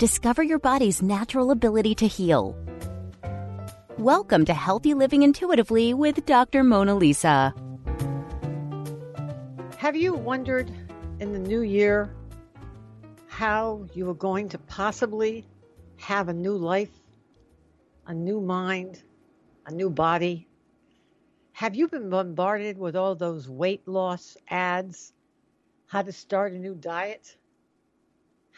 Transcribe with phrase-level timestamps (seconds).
[0.00, 2.56] Discover your body's natural ability to heal.
[3.98, 6.64] Welcome to Healthy Living Intuitively with Dr.
[6.64, 7.54] Mona Lisa.
[9.76, 10.70] Have you wondered
[11.18, 12.14] in the new year
[13.26, 15.44] how you are going to possibly
[15.98, 16.98] have a new life,
[18.06, 19.02] a new mind,
[19.66, 20.48] a new body?
[21.52, 25.12] Have you been bombarded with all those weight loss ads?
[25.88, 27.36] How to start a new diet?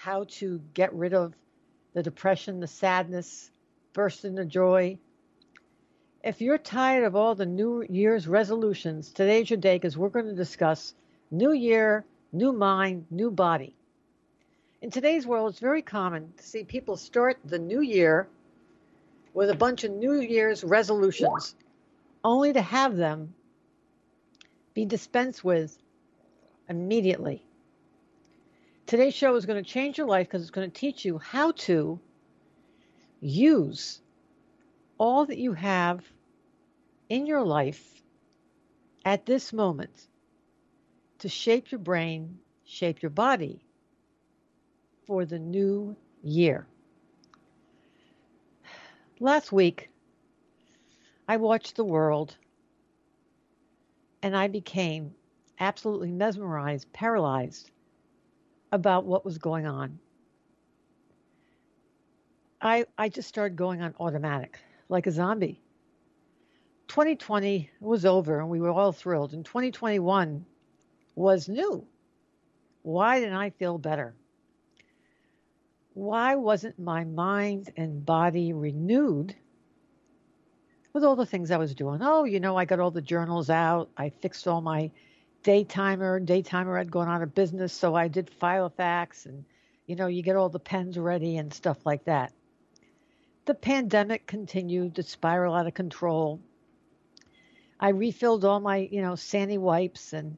[0.02, 1.32] How to get rid of
[1.94, 3.52] the depression, the sadness,
[3.92, 4.98] burst into joy.
[6.24, 10.26] If you're tired of all the New Year's resolutions, today's your day because we're going
[10.26, 10.92] to discuss
[11.30, 13.76] New Year, new mind, new body.
[14.80, 18.26] In today's world, it's very common to see people start the new year
[19.34, 21.54] with a bunch of New Year's resolutions,
[22.24, 23.34] only to have them
[24.74, 25.78] be dispensed with
[26.68, 27.44] immediately.
[28.86, 31.52] Today's show is going to change your life because it's going to teach you how
[31.52, 31.98] to
[33.20, 34.00] use
[34.98, 36.04] all that you have
[37.08, 38.02] in your life
[39.04, 40.08] at this moment
[41.18, 43.64] to shape your brain, shape your body
[45.06, 46.66] for the new year.
[49.20, 49.88] Last week,
[51.28, 52.36] I watched the world
[54.22, 55.14] and I became
[55.60, 57.70] absolutely mesmerized, paralyzed
[58.72, 59.98] about what was going on.
[62.60, 65.60] I I just started going on automatic, like a zombie.
[66.88, 70.44] 2020 was over and we were all thrilled, and 2021
[71.14, 71.86] was new.
[72.82, 74.14] Why didn't I feel better?
[75.94, 79.34] Why wasn't my mind and body renewed
[80.92, 82.00] with all the things I was doing?
[82.02, 84.90] Oh, you know, I got all the journals out, I fixed all my
[85.42, 86.20] daytimer.
[86.20, 89.44] Daytimer had gone out of business, so I did Filofax, and
[89.86, 92.32] you know, you get all the pens ready and stuff like that.
[93.44, 96.40] The pandemic continued to spiral out of control.
[97.80, 100.36] I refilled all my, you know, Sani wipes and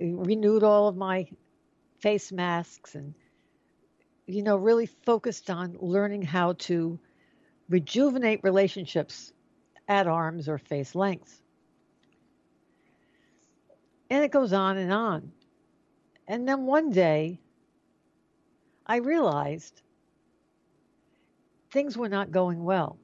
[0.00, 1.28] renewed all of my
[2.00, 3.14] face masks and
[4.26, 6.98] you know, really focused on learning how to
[7.68, 9.32] rejuvenate relationships
[9.88, 11.41] at arms or face length.
[14.12, 15.32] And it goes on and on.
[16.28, 17.40] And then one day,
[18.84, 19.80] I realized
[21.70, 22.98] things were not going well.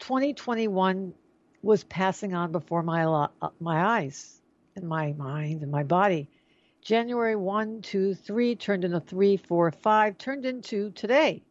[0.00, 1.14] 2021
[1.62, 3.28] was passing on before my uh,
[3.60, 4.42] my eyes
[4.74, 6.28] and my mind and my body.
[6.82, 11.44] January 1, 2, 3 turned into 3, 4, 5, turned into today.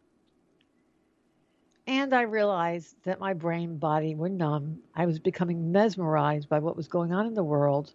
[1.88, 4.80] And I realized that my brain body were numb.
[4.94, 7.94] I was becoming mesmerized by what was going on in the world,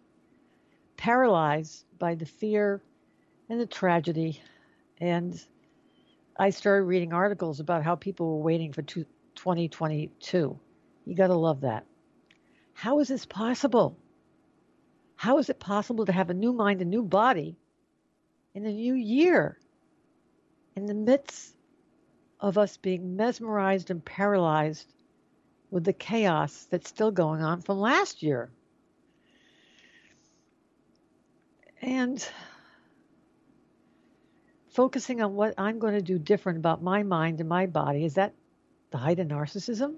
[0.97, 2.81] paralyzed by the fear
[3.51, 4.41] and the tragedy.
[4.99, 5.39] And
[6.39, 10.59] I started reading articles about how people were waiting for 2022.
[11.05, 11.85] You got to love that.
[12.73, 13.99] How is this possible?
[15.17, 17.57] How is it possible to have a new mind, a new body
[18.55, 19.59] in a new year
[20.77, 21.55] in the midst
[22.43, 24.93] of us being mesmerized and paralyzed
[25.71, 28.51] with the chaos that's still going on from last year.
[31.81, 32.29] And
[34.71, 38.15] focusing on what I'm going to do different about my mind and my body is
[38.15, 38.35] that
[38.91, 39.95] the height of narcissism?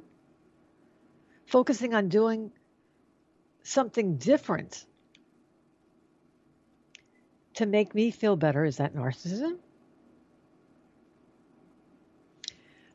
[1.46, 2.52] Focusing on doing
[3.62, 4.84] something different
[7.54, 9.58] to make me feel better is that narcissism?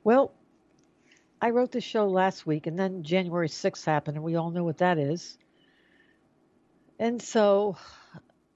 [0.10, 0.34] Well,
[1.40, 4.64] I wrote the show last week, and then January 6th happened, and we all know
[4.64, 5.38] what that is.
[6.98, 7.78] And so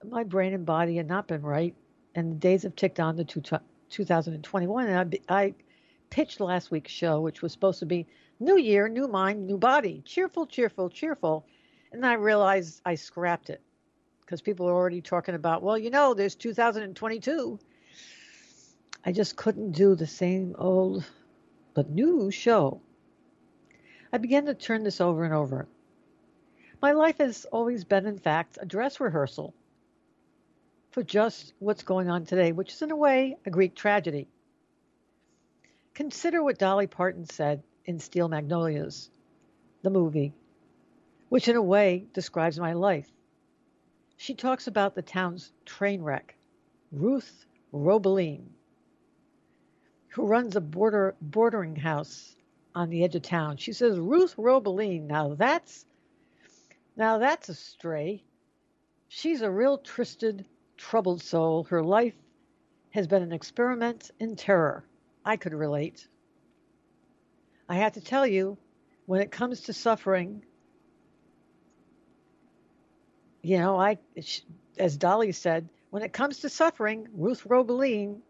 [0.04, 1.76] my brain and body had not been right.
[2.16, 3.44] and the days have ticked on to two,
[3.90, 4.88] 2021.
[4.88, 5.54] And I, I
[6.10, 8.08] pitched last week's show, which was supposed to be
[8.40, 11.46] New Year, New Mind, New Body, cheerful, cheerful, cheerful.
[11.92, 13.62] And I realized I scrapped it
[14.22, 17.60] because people are already talking about, well, you know, there's 2022.
[19.06, 21.06] I just couldn't do the same old
[21.74, 22.82] but new show.
[24.12, 25.68] I began to turn this over and over.
[26.82, 29.54] My life has always been, in fact, a dress rehearsal
[30.92, 34.28] for just what's going on today, which is, in a way, a Greek tragedy.
[35.94, 39.10] Consider what Dolly Parton said in Steel Magnolias,
[39.82, 40.34] the movie,
[41.30, 43.10] which, in a way, describes my life.
[44.18, 46.36] She talks about the town's train wreck,
[46.92, 48.50] Ruth Robeline,
[50.14, 52.36] who runs a border bordering house
[52.76, 53.58] on the edge of town.
[53.58, 55.86] She says, Ruth Robeline, now that's
[56.96, 58.24] now that's a stray.
[59.08, 60.46] She's a real twisted,
[60.78, 61.64] troubled soul.
[61.64, 62.14] Her life
[62.92, 64.86] has been an experiment in terror.
[65.26, 66.08] I could relate.
[67.68, 68.58] I have to tell you,
[69.08, 70.44] when it comes to suffering,
[73.42, 73.98] you know, I,
[74.78, 78.22] as Dolly said, when it comes to suffering, Ruth Robeline,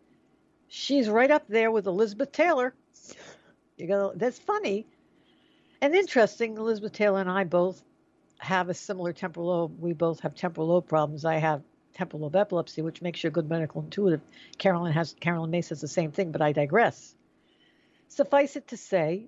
[0.73, 2.73] she's right up there with Elizabeth Taylor.
[3.77, 4.87] You go, that's funny
[5.81, 6.57] and interesting.
[6.57, 7.81] Elizabeth Taylor and I both
[8.39, 9.79] have a similar temporal lobe.
[9.79, 11.25] We both have temporal lobe problems.
[11.25, 11.61] I have
[11.93, 14.21] temporal lobe epilepsy, which makes you a good medical intuitive.
[14.57, 17.15] Caroline has Caroline Myss has the same thing, but I digress.
[18.07, 19.27] Suffice it to say,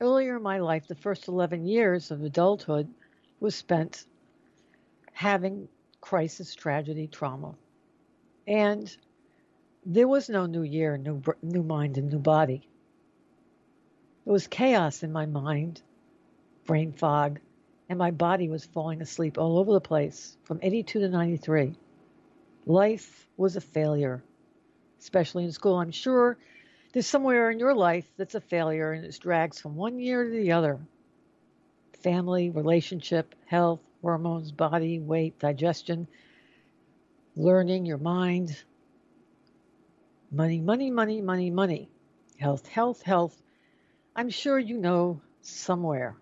[0.00, 2.88] earlier in my life, the first 11 years of adulthood
[3.38, 4.04] was spent
[5.12, 5.68] having
[6.00, 7.54] crisis, tragedy, trauma.
[8.46, 8.94] And
[9.84, 12.68] there was no new year, new, new mind, and new body.
[14.24, 15.82] There was chaos in my mind
[16.66, 17.40] brain fog,
[17.88, 21.74] and my body was falling asleep all over the place from 82 to 93.
[22.64, 24.22] Life was a failure,
[25.00, 25.80] especially in school.
[25.80, 26.36] I'm sure
[26.92, 30.30] there's somewhere in your life that's a failure and it drags from one year to
[30.30, 30.78] the other.
[32.04, 36.06] Family, relationship, health, hormones, body, weight, digestion,
[37.34, 38.56] learning, your mind,
[40.30, 41.88] money, money, money, money, money,
[42.38, 43.40] health, health, health.
[44.14, 46.16] I'm sure you know somewhere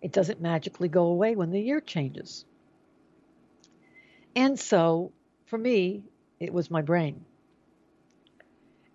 [0.00, 2.44] it doesn't magically go away when the year changes.
[4.36, 5.12] And so,
[5.46, 6.04] for me,
[6.38, 7.24] it was my brain.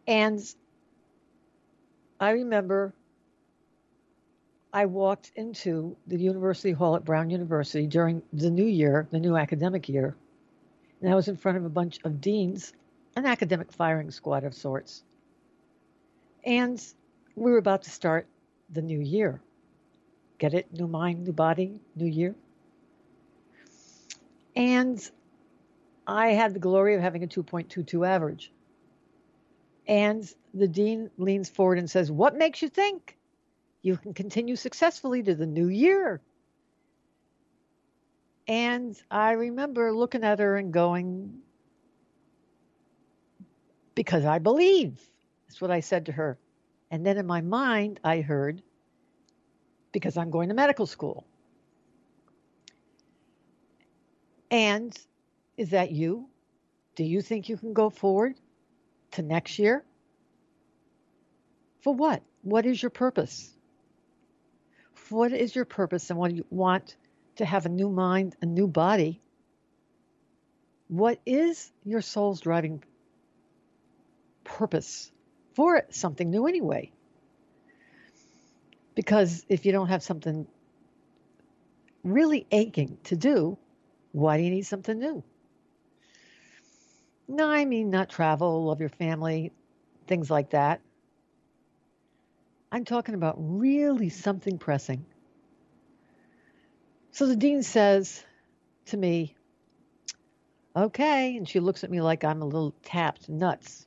[0.08, 0.40] And
[2.20, 2.94] I remember
[4.72, 9.36] I walked into the University Hall at Brown University during the new year, the new
[9.36, 10.16] academic year,
[11.02, 12.74] and I was in front of a bunch of deans,
[13.16, 15.04] an academic firing squad of sorts.
[16.44, 16.84] And
[17.36, 18.28] we were about to start
[18.70, 19.42] the new year.
[20.38, 20.74] Get it?
[20.74, 22.36] New mind, new body, new year.
[24.56, 25.10] And
[26.06, 28.52] I had the glory of having a 2.22 average.
[29.88, 33.18] And the dean leans forward and says, What makes you think
[33.82, 36.22] you can continue successfully to the new year?
[38.48, 41.42] And I remember looking at her and going,
[43.96, 45.00] Because I believe.
[45.48, 46.38] That's what I said to her.
[46.90, 48.62] And then in my mind, I heard,
[49.92, 51.26] because I'm going to medical school.
[54.52, 54.98] And
[55.58, 56.28] is that you?
[56.96, 58.36] Do you think you can go forward
[59.12, 59.84] to next year?
[61.82, 62.22] For what?
[62.44, 63.52] What is your purpose?
[65.10, 66.96] What is your purpose and what you want
[67.38, 69.22] to have a new mind, a new body?
[70.88, 72.84] What is your soul's driving
[74.44, 75.12] purpose
[75.56, 76.92] for something new anyway?
[78.96, 80.48] Because if you don't have something
[82.04, 83.58] really aching to do,
[84.12, 85.24] why do you need something new?
[87.28, 89.52] No, I mean not travel, love your family,
[90.08, 90.82] things like that.
[92.72, 95.06] I'm talking about really something pressing.
[97.12, 98.24] So the dean says
[98.88, 99.36] to me,
[100.76, 103.86] Okay, and she looks at me like I'm a little tapped nuts.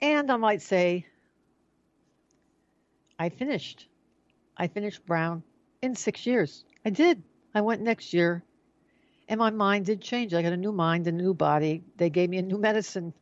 [0.00, 1.06] And I might say,
[3.18, 3.88] I finished.
[4.56, 5.42] I finished Brown
[5.82, 6.64] in six years.
[6.84, 7.22] I did.
[7.54, 8.44] I went next year,
[9.28, 10.34] and my mind did change.
[10.34, 11.82] I got a new mind, a new body.
[11.96, 13.14] They gave me a new medicine,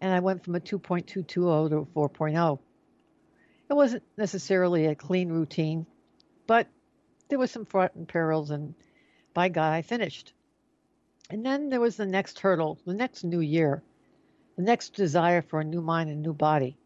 [0.00, 2.58] and I went from a 2.220 to a 4.0.
[3.68, 5.86] It wasn't necessarily a clean routine,
[6.46, 6.68] but
[7.28, 8.74] there was some front and perils, and
[9.34, 10.32] by God, I finished.
[11.30, 13.82] And then there was the next hurdle, the next new year,
[14.58, 16.76] the next desire for a new mind and new body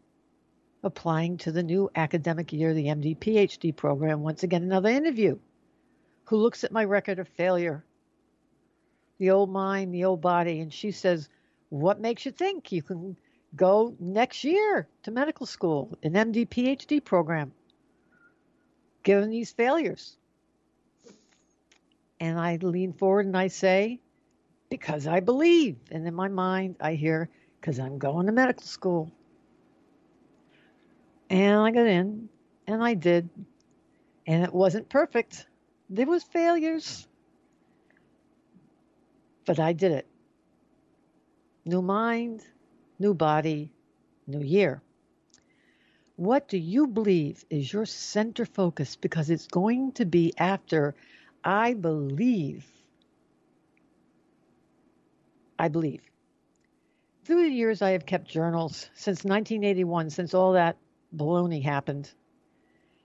[0.83, 4.21] applying to the new academic year, the MD PhD program.
[4.21, 5.39] Once again, another interview.
[6.25, 7.83] who looks at my record of failure,
[9.17, 11.27] the old mind, the old body, and she says,
[11.69, 13.17] What makes you think you can
[13.55, 17.53] go next year to medical school, an MD PhD program,
[19.01, 20.15] given these failures?
[22.19, 23.99] And I lean forward and I say,
[24.69, 25.77] Because I believe.
[25.89, 27.29] And in my mind, I hear,
[27.63, 29.09] Because I'm going to medical school.
[31.29, 32.27] And I got in,
[32.67, 33.29] and I did.
[34.27, 35.47] And it wasn't perfect.
[35.89, 37.07] There was failures.
[39.45, 40.05] But I did it.
[41.63, 42.43] New mind,
[42.99, 43.71] new body,
[44.27, 44.81] new year.
[46.17, 48.97] What do you believe is your center focus?
[48.97, 50.95] Because it's going to be after
[51.45, 52.67] I believe.
[55.57, 56.01] I believe.
[57.25, 60.75] Through the years, I have kept journals since 1981, since all that
[61.15, 62.11] baloney happened.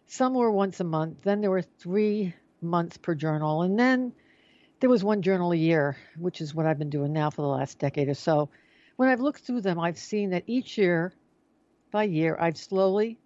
[0.08, 4.12] Some were once a month, then there were three months per journal, and then
[4.80, 7.48] there was one journal a year, which is what I've been doing now for the
[7.48, 8.48] last decade or so.
[8.96, 11.12] When I've looked through them, I've seen that each year
[11.92, 13.18] by year, I've slowly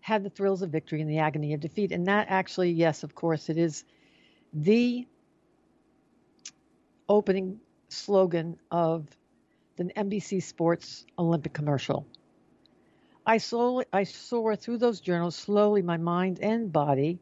[0.00, 1.90] had the thrills of victory and the agony of defeat.
[1.90, 3.84] And that actually, yes, of course, it is
[4.52, 5.08] the
[7.08, 9.08] opening slogan of
[9.76, 12.06] the NBC Sports Olympic commercial.
[13.26, 17.18] I slowly I soar through those journals slowly my mind and body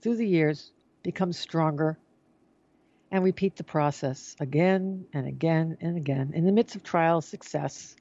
[0.00, 0.72] through the years
[1.02, 1.98] become stronger
[3.10, 6.32] and repeat the process again and again and again.
[6.34, 7.96] In the midst of trial success,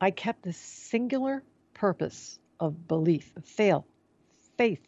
[0.00, 1.42] I kept the singular
[1.74, 3.86] purpose of belief, of fail,
[4.56, 4.84] faith.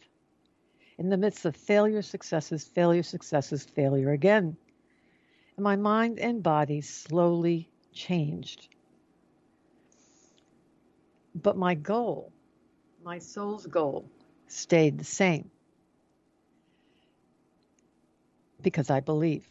[0.97, 4.57] In the midst of failure, successes, failure, successes, failure again.
[5.59, 8.69] My mind and body slowly changed.
[11.35, 12.31] But my goal,
[13.03, 14.09] my soul's goal,
[14.47, 15.51] stayed the same
[18.61, 19.47] because I believe.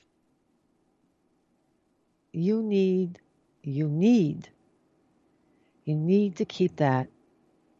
[2.33, 3.19] You need,
[3.63, 4.49] you need,
[5.85, 7.09] you need to keep that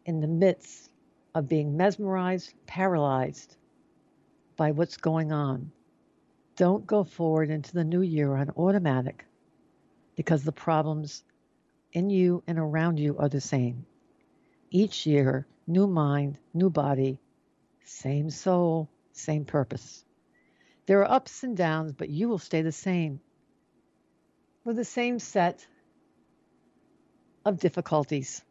[0.05, 0.91] in the midst
[1.35, 3.55] of being mesmerized, paralyzed
[4.55, 5.71] by what's going on.
[6.59, 9.25] Don't go forward into the new year on automatic
[10.17, 11.23] because the problems
[11.93, 13.85] in you and around you are the same.
[14.69, 17.17] Each year, new mind, new body,
[17.85, 20.03] same soul, same purpose.
[20.85, 23.21] There are ups and downs, but you will stay the same
[24.65, 25.65] with the same set
[27.45, 28.43] of difficulties.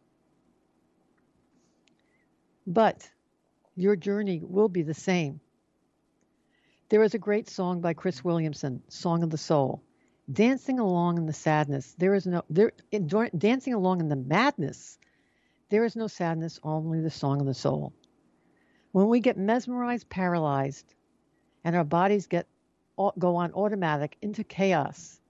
[2.66, 3.06] But
[3.76, 5.42] your journey will be the same.
[6.90, 9.82] There is a great song by Cris Williamson, Song of the Soul.
[10.32, 14.98] Dancing along in the sadness, there is no there in, dancing along in the madness.
[15.68, 17.92] There is no sadness, only the song of the soul.
[18.92, 20.94] When we get mesmerized, paralyzed,
[21.62, 22.46] and our bodies get
[23.18, 25.20] go on automatic into chaos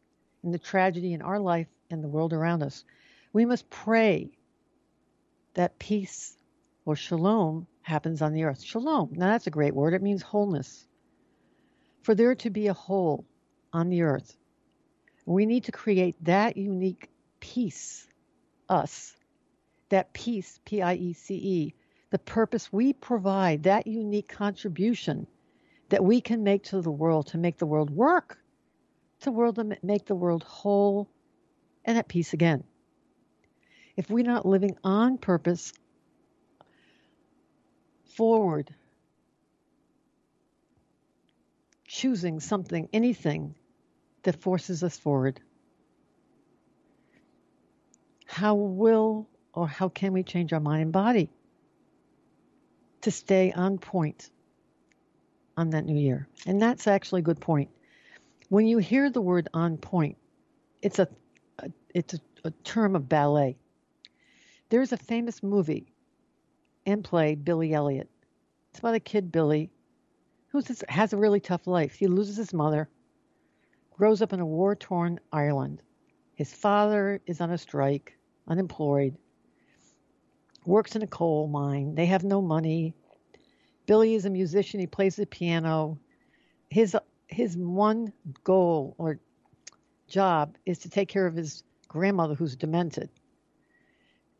[0.44, 2.84] and the tragedy in our life and the world around us.
[3.32, 4.30] We must pray
[5.54, 6.36] that peace
[6.84, 8.62] or shalom happens on the earth.
[8.62, 9.10] Shalom.
[9.12, 9.94] Now that's a great word.
[9.94, 10.86] It means wholeness.
[12.08, 13.26] For there to be a whole
[13.70, 14.34] on the earth,
[15.26, 18.08] we need to create that unique peace,
[18.66, 19.14] us,
[19.90, 21.74] that peace, P I E C E,
[22.08, 25.26] the purpose we provide, that unique contribution
[25.90, 28.38] that we can make to the world to make the world work,
[29.20, 31.10] to world make the world whole
[31.84, 32.64] and at peace again.
[33.98, 35.74] If we're not living on purpose,
[38.16, 38.74] forward,
[41.88, 43.54] choosing something, anything
[44.22, 45.40] that forces us forward,
[48.26, 51.30] how will or how can we change our mind and body
[53.00, 54.30] to stay on point
[55.56, 56.28] on that new year.
[56.46, 57.70] And that's actually a good point.
[58.48, 60.18] When you hear the word on point,
[60.82, 61.08] it's a,
[61.58, 63.56] a it's a, a term of ballet.
[64.68, 65.92] There's a famous movie
[66.86, 68.08] and play, Billy Elliot.
[68.70, 69.70] It's about a kid, Billy,
[70.48, 71.94] who has a really tough life.
[71.94, 72.88] He loses his mother,
[73.92, 75.82] grows up in a war torn Ireland.
[76.34, 79.16] His father is on a strike, unemployed,
[80.64, 81.94] works in a coal mine.
[81.94, 82.94] They have no money.
[83.86, 84.80] Billy is a musician.
[84.80, 85.98] He plays the piano.
[86.70, 88.12] His his one
[88.44, 89.18] goal or
[90.06, 93.10] job is to take care of his grandmother who's demented.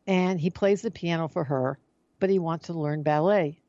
[0.06, 1.78] And he plays the piano for her,
[2.18, 3.60] but he wants to learn ballet.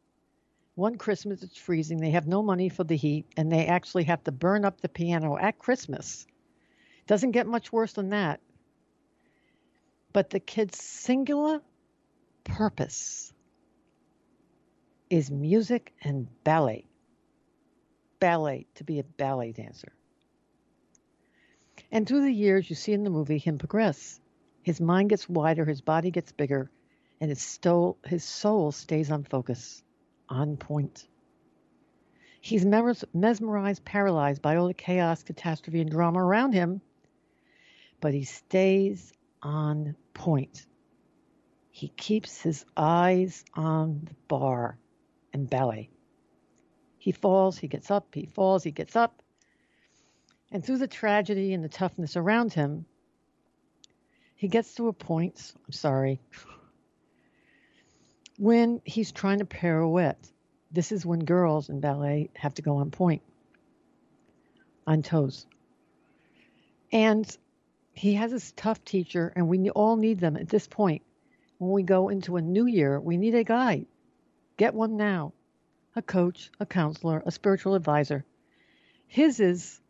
[0.79, 1.98] One Christmas it's freezing.
[1.98, 4.88] They have no money for the heat, and they actually have to burn up the
[4.88, 6.25] piano at Christmas.
[7.05, 8.39] Doesn't get much worse than that.
[10.13, 11.62] But the kid's singular
[12.45, 13.33] purpose
[15.09, 16.88] is music and ballet.
[18.21, 19.91] ballet to be a ballet dancer.
[21.91, 24.21] And through the years, you see in the movie him progress.
[24.63, 26.71] His mind gets wider, his body gets bigger,
[27.19, 29.83] and his, sto- his soul stays on focus,
[30.29, 31.07] on point.
[32.41, 36.81] He's mesmerized, paralyzed by all the chaos, catastrophe, and drama around him,
[38.00, 40.65] but he stays on point.
[41.71, 44.77] He keeps his eyes on the bar
[45.33, 45.89] and ballet.
[46.98, 49.21] He falls, he gets up, he falls, he gets up.
[50.51, 52.86] And through the tragedy and the toughness around him,
[54.36, 56.19] he gets to a point, I'm sorry,
[58.39, 60.31] when he's trying to pirouette.
[60.72, 63.22] This is when girls in ballet have to go on point,
[64.88, 65.46] on toes.
[66.91, 67.38] And
[67.93, 71.01] he has this tough teacher, and we all need them at this point.
[71.58, 73.86] When we go into a new year, we need a guide.
[74.55, 75.34] Get one now
[75.96, 78.24] a coach, a counselor, a spiritual advisor.
[79.08, 79.81] His is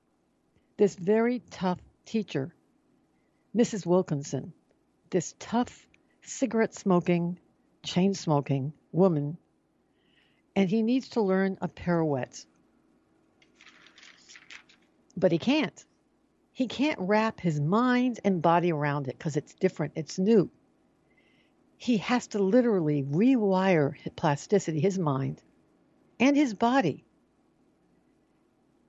[0.77, 2.51] this very tough teacher,
[3.55, 3.85] Mrs.
[3.85, 4.53] Wilkinson,
[5.11, 5.85] this tough
[6.23, 7.37] cigarette smoking,
[7.83, 9.37] chain smoking woman,
[10.55, 12.45] and he needs to learn a pirouette.
[15.15, 15.85] But he can't.
[16.53, 20.49] He can't wrap his mind and body around it because it's different, it's new.
[21.77, 25.41] He has to literally rewire plasticity, his mind,
[26.19, 27.05] and his body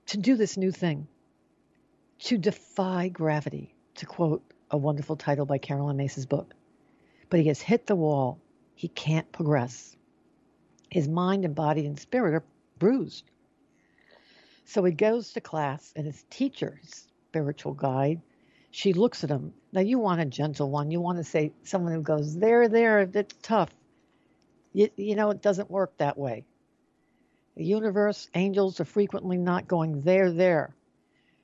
[0.07, 1.07] to do this new thing,
[2.19, 6.53] to defy gravity, to quote a wonderful title by Caroline Myss's book.
[7.29, 8.41] But he has hit the wall.
[8.81, 9.95] He can't progress.
[10.89, 12.43] His mind and body and spirit are
[12.79, 13.29] bruised.
[14.65, 18.23] So he goes to class, and his teacher, his spiritual guide,
[18.71, 19.53] she looks at him.
[19.71, 20.89] Now, you want a gentle one.
[20.89, 23.69] You want to say someone who goes, There, there, that's tough.
[24.73, 26.43] You, you know, it doesn't work that way.
[27.55, 30.75] The universe, angels are frequently not going there, there.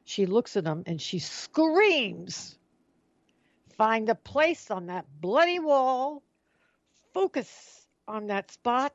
[0.05, 2.57] She looks at him and she screams,
[3.77, 6.23] Find a place on that bloody wall,
[7.17, 8.93] focus on that spot,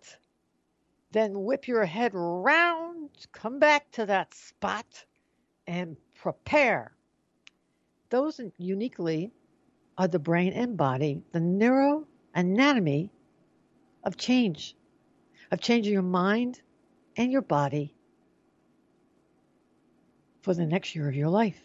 [1.11, 4.87] then whip your head round, come back to that spot,
[5.67, 6.93] and prepare.
[8.11, 9.33] Those uniquely
[9.99, 13.11] are the brain and body, the neuroanatomy
[14.05, 14.77] of change,
[15.51, 16.63] of changing your mind
[17.17, 17.93] and your body
[20.43, 21.61] for the next year of your life.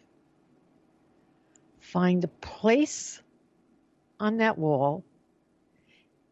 [1.81, 3.21] Find a place
[4.19, 5.03] on that wall.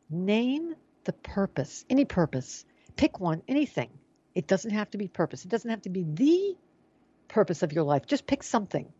[0.09, 2.65] Name the purpose, any purpose.
[2.95, 3.89] Pick one, anything.
[4.33, 5.45] It doesn't have to be purpose.
[5.45, 6.55] It doesn't have to be the
[7.27, 8.05] purpose of your life.
[8.05, 8.91] Just pick something.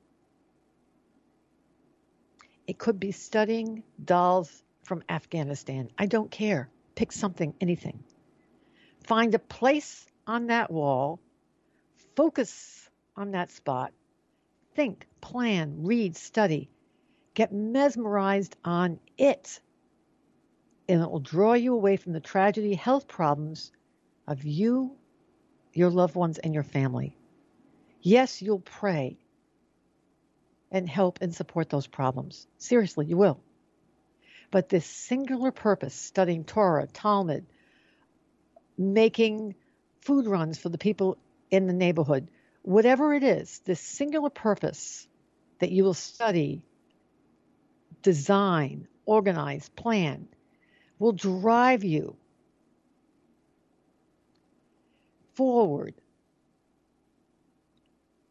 [2.68, 5.90] It could be studying dolls from Afghanistan.
[5.98, 6.70] I don't care.
[6.96, 8.04] Pick something, anything.
[9.06, 11.20] Find a place on that wall,
[12.16, 13.94] focus on that spot,
[14.74, 16.70] think, plan, read, study,
[17.36, 19.60] get mesmerized on it.
[20.88, 23.72] And it will draw you away from the tragedy, health problems
[24.28, 24.96] of you,
[25.74, 27.16] your loved ones, and your family.
[28.02, 29.18] Yes, you'll pray
[30.72, 32.48] and help and support those problems.
[32.58, 33.40] Seriously, you will.
[34.52, 37.46] But this singular purpose, studying Torah, Talmud,
[38.78, 39.56] making
[40.02, 41.18] food runs for the people
[41.50, 42.28] in the neighborhood,
[42.62, 45.08] whatever it is, this singular purpose
[45.60, 46.64] that you will study,
[48.02, 50.28] design, organize, plan,
[51.00, 52.16] will drive you
[55.34, 55.94] forward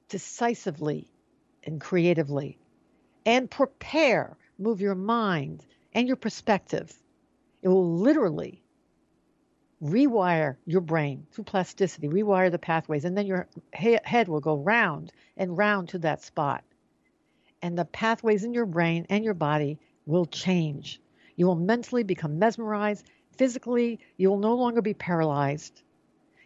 [0.08, 1.08] decisively
[1.64, 2.58] and creatively
[3.26, 6.92] and prepare, move your mind and your perspective.
[7.62, 8.62] It will literally
[9.82, 14.56] rewire your brain through plasticity, rewire the pathways, and then your he- head will go
[14.56, 16.64] round and round to that spot.
[17.62, 21.00] And the pathways in your brain and your body will change.
[21.36, 23.06] You will mentally become mesmerized.
[23.36, 25.82] Physically, you will no longer be paralyzed.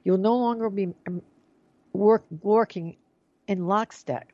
[0.05, 1.22] You will no longer be um,
[1.92, 2.96] work, working
[3.46, 4.31] in lockstep,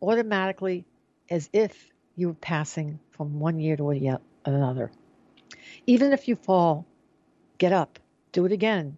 [0.00, 0.84] automatically
[1.30, 4.90] as if you were passing from one year to another.
[5.86, 6.86] Even if you fall,
[7.58, 7.98] get up,
[8.32, 8.96] do it again.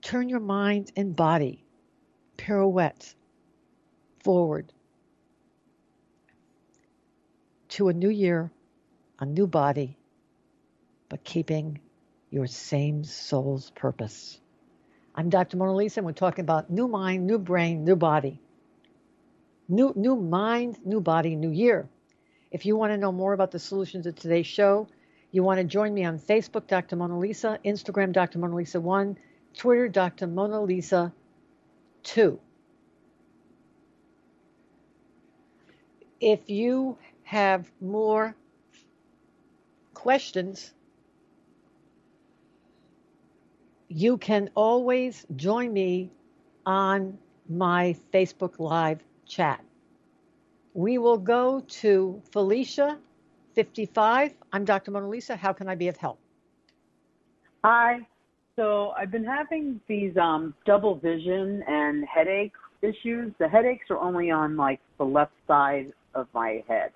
[0.00, 1.64] Turn your mind and body,
[2.36, 3.14] pirouette,
[4.24, 4.72] forward
[7.68, 8.50] to a new year,
[9.22, 9.96] a new body,
[11.08, 11.78] but keeping
[12.30, 14.40] your same soul's purpose.
[15.14, 15.56] I'm Dr.
[15.58, 18.40] Mona Lisa, and we're talking about new mind, new brain, new body.
[19.68, 21.88] New, new mind, new body, new year.
[22.50, 24.88] If you want to know more about the solutions of today's show,
[25.30, 26.96] you want to join me on Facebook, Dr.
[26.96, 28.40] Mona Lisa, Instagram, Dr.
[28.40, 29.16] Mona Lisa 1,
[29.56, 30.26] Twitter, Dr.
[30.26, 31.12] Mona Lisa
[32.02, 32.40] Two,
[36.20, 38.34] if you have more
[40.02, 40.74] questions,
[43.86, 46.10] you can always join me
[46.66, 47.16] on
[47.48, 49.64] my Facebook Live chat.
[50.74, 52.98] We will go to Felicia,
[53.54, 54.34] 55.
[54.52, 54.90] I'm Dr.
[54.90, 55.36] Mona Lisa.
[55.36, 56.18] How can I be of help?
[57.62, 58.00] Hi.
[58.56, 63.32] So I've been having these um, double vision and headache issues.
[63.38, 66.90] The headaches are only on like the left side of my head.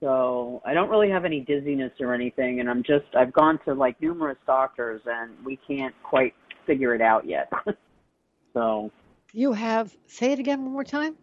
[0.00, 3.74] So I don't really have any dizziness or anything, and I'm just I've gone to
[3.74, 6.34] like numerous doctors, and we can't quite
[6.66, 7.50] figure it out yet.
[8.52, 8.90] so
[9.32, 11.16] You have, say it again one more time.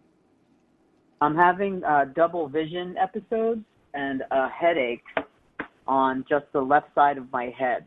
[1.21, 3.61] I'm having uh, double vision episodes
[3.93, 5.03] and a headache
[5.87, 7.85] on just the left side of my head,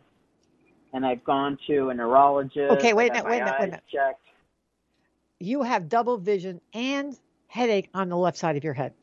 [0.92, 2.72] and I've gone to a neurologist.
[2.72, 3.85] Okay, wait a minute, wait a minute, wait a minute.
[3.92, 4.20] Checked.
[5.40, 7.18] You have double vision and
[7.49, 8.94] headache on the left side of your head.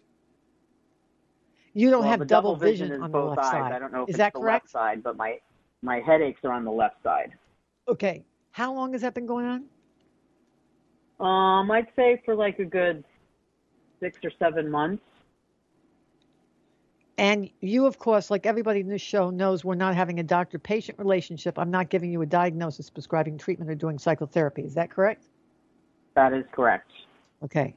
[1.74, 3.52] You don't well, have double, double vision, vision, is on the both left eyes.
[3.52, 3.72] side.
[3.72, 4.66] I don't know if Is that the correct?
[4.66, 5.40] left side, but my
[5.82, 7.34] my headaches are on the left side.
[7.88, 8.24] Okay.
[8.52, 9.66] How long has that been going on?
[11.20, 13.04] Um, I'd say for like a good
[14.00, 15.04] six or seven months.
[17.18, 20.58] And you, of course, like everybody in this show, knows we're not having a doctor
[20.58, 21.60] patient relationship.
[21.60, 24.64] I'm not giving you a diagnosis, prescribing treatment, or doing psychotherapy.
[24.64, 25.28] Is that correct?
[26.16, 26.92] That is correct.
[27.44, 27.76] Okay.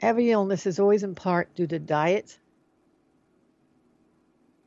[0.00, 2.38] Every illness is always in part due to diet.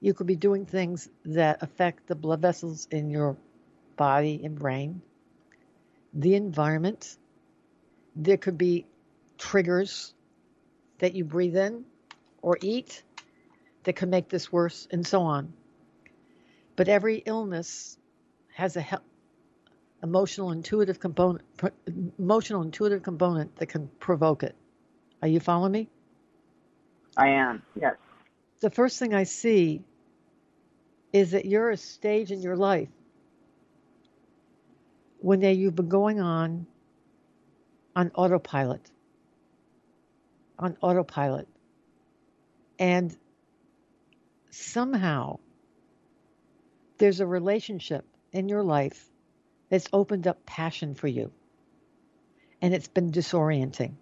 [0.02, 3.38] You could be doing things that affect the blood vessels in your
[3.96, 5.02] body and brain,
[6.13, 7.17] the environment.
[8.15, 8.86] There could be
[9.38, 10.13] triggers
[11.00, 11.86] that you breathe in
[12.41, 13.04] or eat
[13.84, 15.54] that could make this worse, and so on.
[16.76, 17.98] But every illness
[18.54, 19.02] has a
[20.04, 21.44] emotional intuitive component
[22.20, 24.56] emotional intuitive component that can provoke it
[25.22, 25.90] are you following me
[27.18, 27.62] I am.
[27.80, 27.96] Yes.
[28.62, 29.84] the first thing i see
[31.14, 32.90] is that you're a stage in your life
[35.20, 36.66] when they, you've been going on
[37.96, 38.90] on autopilot
[40.58, 41.48] on autopilot
[42.80, 43.16] and
[44.50, 45.40] somehow
[46.98, 49.10] there's a relationship in your life
[49.70, 51.32] that's opened up passion for you
[52.62, 53.94] and it's been disorienting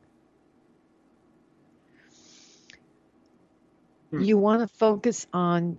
[4.12, 4.22] Hmm.
[4.24, 5.78] you want to focus on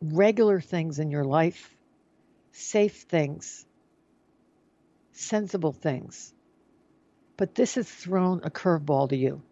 [0.00, 1.74] regular things in your life
[2.52, 3.66] safe things
[5.12, 6.32] sensible things
[7.36, 9.42] but this has thrown a curveball to you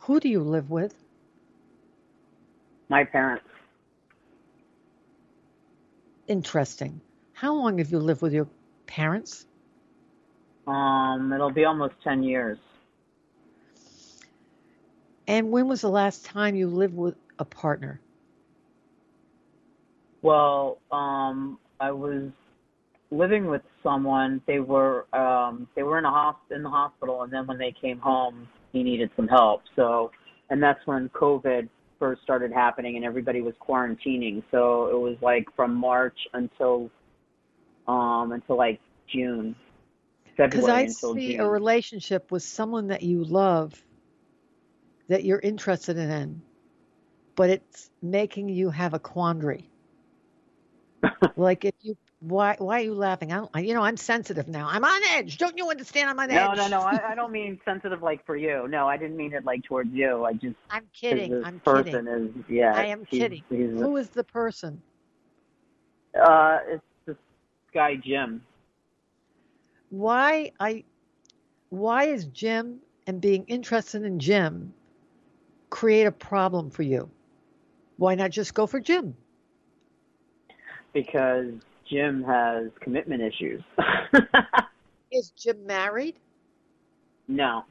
[0.00, 0.94] who do you live with
[2.88, 3.44] My parents.
[6.28, 7.00] interesting
[7.34, 8.48] how long have you lived with your
[8.86, 9.46] parents
[10.66, 12.58] Um, it'll be almost ten years.
[15.30, 18.00] And when was the last time you lived with a partner
[20.22, 22.30] Well, um, I was
[23.10, 24.42] living with someone.
[24.46, 27.74] They were um, they were in a hosp- in the hospital, and then when they
[27.80, 29.62] came home, he needed some help.
[29.76, 30.10] So,
[30.50, 34.42] and that's when COVID first started happening, and everybody was quarantining.
[34.50, 36.90] So it was like from March until
[37.88, 38.80] um, until like
[39.12, 39.54] June,
[40.36, 41.40] Because February I until see June.
[41.40, 43.72] a relationship with someone that you love,
[45.10, 46.40] that you're interested in,
[47.34, 49.68] but it's making you have a quandary.
[51.36, 53.32] like if you, why, why are you laughing?
[53.32, 54.68] I don't, you know, I'm sensitive now.
[54.70, 55.36] I'm on edge.
[55.36, 56.10] Don't you understand?
[56.10, 56.56] I'm on no, edge.
[56.58, 56.80] no, no.
[56.82, 58.68] I, I don't mean sensitive like for you.
[58.68, 60.24] No, I didn't mean it like towards you.
[60.24, 61.44] I just I'm kidding.
[61.44, 62.34] I'm person kidding.
[62.38, 62.72] is yeah.
[62.76, 63.42] I am he's- kidding.
[63.48, 64.80] He's, Who is the person?
[66.14, 67.16] Uh, it's this
[67.74, 68.44] guy Jim.
[69.88, 70.84] Why I,
[71.70, 74.72] why is Jim and being interested in Jim
[75.70, 77.10] create a problem for you?
[77.96, 79.16] Why not just go for Jim?
[80.92, 81.46] because
[81.88, 83.62] Jim has commitment issues.
[85.12, 86.16] Is Jim married?
[87.28, 87.64] no,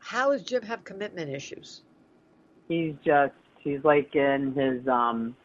[0.00, 1.82] How does Jim have commitment issues?
[2.68, 5.36] he's just he's like in his um,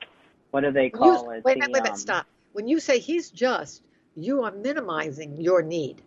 [0.51, 1.43] what do they When you- call it?
[1.45, 2.25] wait a The, minute, wait um, stop.
[2.53, 3.83] When you say he's just,
[4.15, 6.01] you are minimizing your need.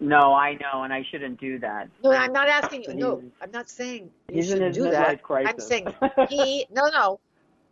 [0.00, 1.88] No, I know, and I shouldn't do that.
[2.02, 2.88] No, I'm not asking you.
[2.96, 5.22] No, I'm not saying you shouldn't do that.
[5.22, 5.52] crisis.
[5.54, 5.94] I'm saying
[6.28, 6.66] he.
[6.70, 7.20] No, no.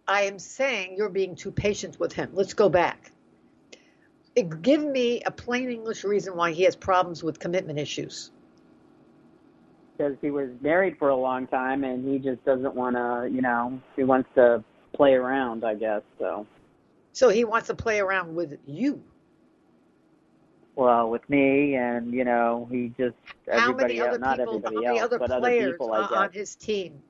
[0.06, 2.30] I am saying you're being too patient with him.
[2.32, 3.12] Let's go back.
[4.36, 8.30] It- Give me a plain English reason why he has problems with commitment issues.
[9.96, 13.42] because he was married for a long time, and he just doesn't want to, you
[13.42, 14.62] know, he wants to
[14.94, 16.02] play around, I guess.
[16.18, 16.46] So
[17.12, 19.02] So he wants to play around with you.
[20.78, 23.16] Well, with me, and you know, he just
[23.50, 27.02] How everybody else, not people, everybody else, other but other people, I on his team?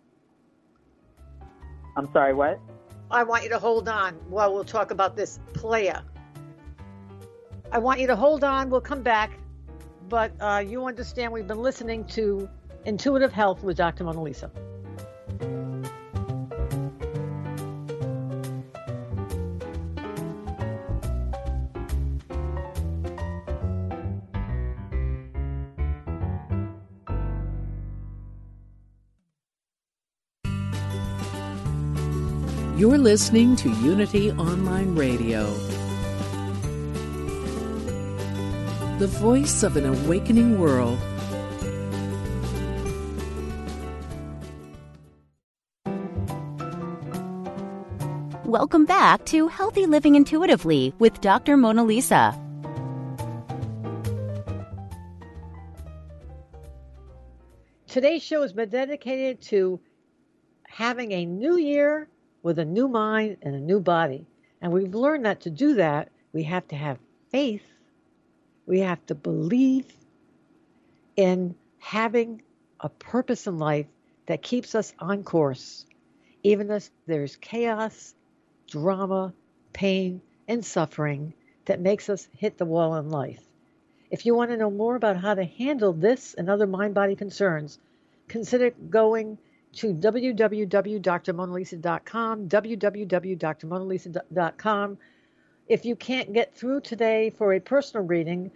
[1.95, 2.59] I'm sorry, what?
[3.11, 6.03] I want you to hold on while we'll talk about this player.
[7.71, 8.71] I want you to hold on.
[8.71, 9.33] We'll come back.
[10.09, 12.49] But uh, you understand we've been listening to
[12.87, 14.05] Intuitive Health with Dr.
[14.05, 14.51] Mona Lisa.
[32.79, 35.53] You're listening to Unity Online Radio,
[39.01, 40.97] the voice of an awakening world.
[48.45, 51.57] Welcome back to Healthy Living Intuitively with Dr.
[51.57, 52.33] Mona Lisa.
[57.89, 59.81] Today's show has been dedicated to
[60.69, 62.09] having a new year
[62.49, 64.25] with a new mind and a new body.
[64.63, 66.97] And we've learned that to do that, we have to have
[67.31, 67.71] faith.
[68.65, 69.85] We have to believe
[71.15, 72.41] in having
[72.81, 73.85] a purpose in life
[74.25, 75.85] that keeps us on course,
[76.43, 78.15] even if there's chaos,
[78.67, 79.35] drama,
[79.75, 81.35] pain, and suffering
[81.67, 83.43] that makes us hit the wall in life.
[84.11, 87.15] If you want to know more about how to handle this and other mind body
[87.15, 87.79] concerns,
[88.27, 89.37] consider going
[89.75, 94.99] to www.drmonalisa.com, www.drmonalisa.com.
[95.69, 98.51] If you can't get through today for a personal reading,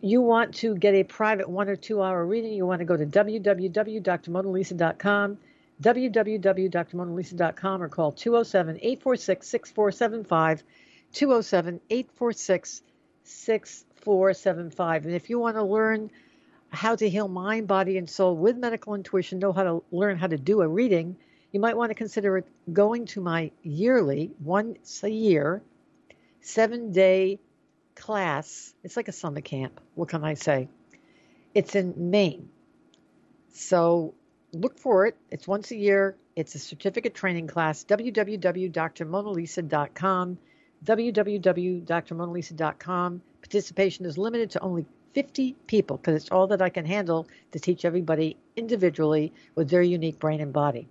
[0.00, 2.96] you want to get a private one or two hour reading, you want to go
[2.96, 5.38] to www.drmonalisa.com,
[5.82, 10.62] www.drmonalisa.com, or call 207 846 6475,
[11.12, 12.82] 207 846
[13.24, 15.06] 6475.
[15.06, 16.10] And if you want to learn
[16.70, 20.26] how to heal mind, body, and soul with medical intuition, know how to learn how
[20.26, 21.16] to do a reading,
[21.52, 25.62] you might want to consider going to my yearly, once a year,
[26.40, 27.40] seven day
[27.94, 28.74] class.
[28.84, 29.80] It's like a summer camp.
[29.94, 30.68] What can I say?
[31.54, 32.50] It's in Maine.
[33.52, 34.14] So
[34.52, 35.16] look for it.
[35.30, 36.16] It's once a year.
[36.36, 37.84] It's a certificate training class.
[37.84, 40.38] www.drmonalisa.com.
[40.84, 43.22] www.drmonalisa.com.
[43.40, 47.58] Participation is limited to only 50 people because it's all that I can handle to
[47.58, 50.88] teach everybody individually with their unique brain and body.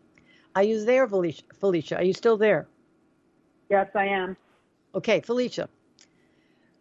[0.55, 1.43] Are you there, Felicia?
[1.59, 2.67] Felicia, are you still there?
[3.69, 4.37] Yes, I am.
[4.95, 5.69] Okay, Felicia.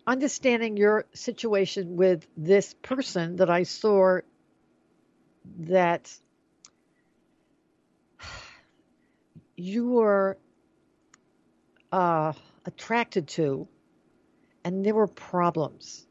[0.06, 4.20] Understanding your situation with this person that I saw
[5.58, 6.16] that
[9.56, 10.38] you were
[11.92, 12.32] uh,
[12.64, 13.66] attracted to,
[14.64, 16.05] and there were problems.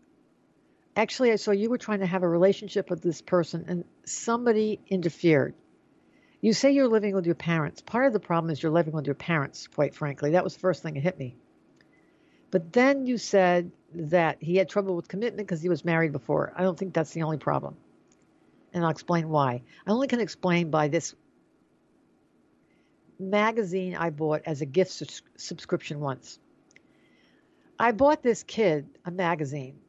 [0.96, 4.80] Actually, I saw you were trying to have a relationship with this person, and somebody
[4.88, 5.54] interfered.
[6.42, 7.82] You say you're living with your parents.
[7.82, 10.32] Part of the problem is you're living with your parents, quite frankly.
[10.32, 11.36] That was the first thing that hit me.
[12.52, 16.54] But then you said that he had trouble with commitment because he was married before.
[16.56, 17.76] I don't think that's the only problem.
[18.74, 19.64] And I'll explain why.
[19.86, 21.16] I only can explain by this
[23.20, 26.40] magazine I bought as a gift subscription once.
[27.80, 29.80] I bought this kid a magazine.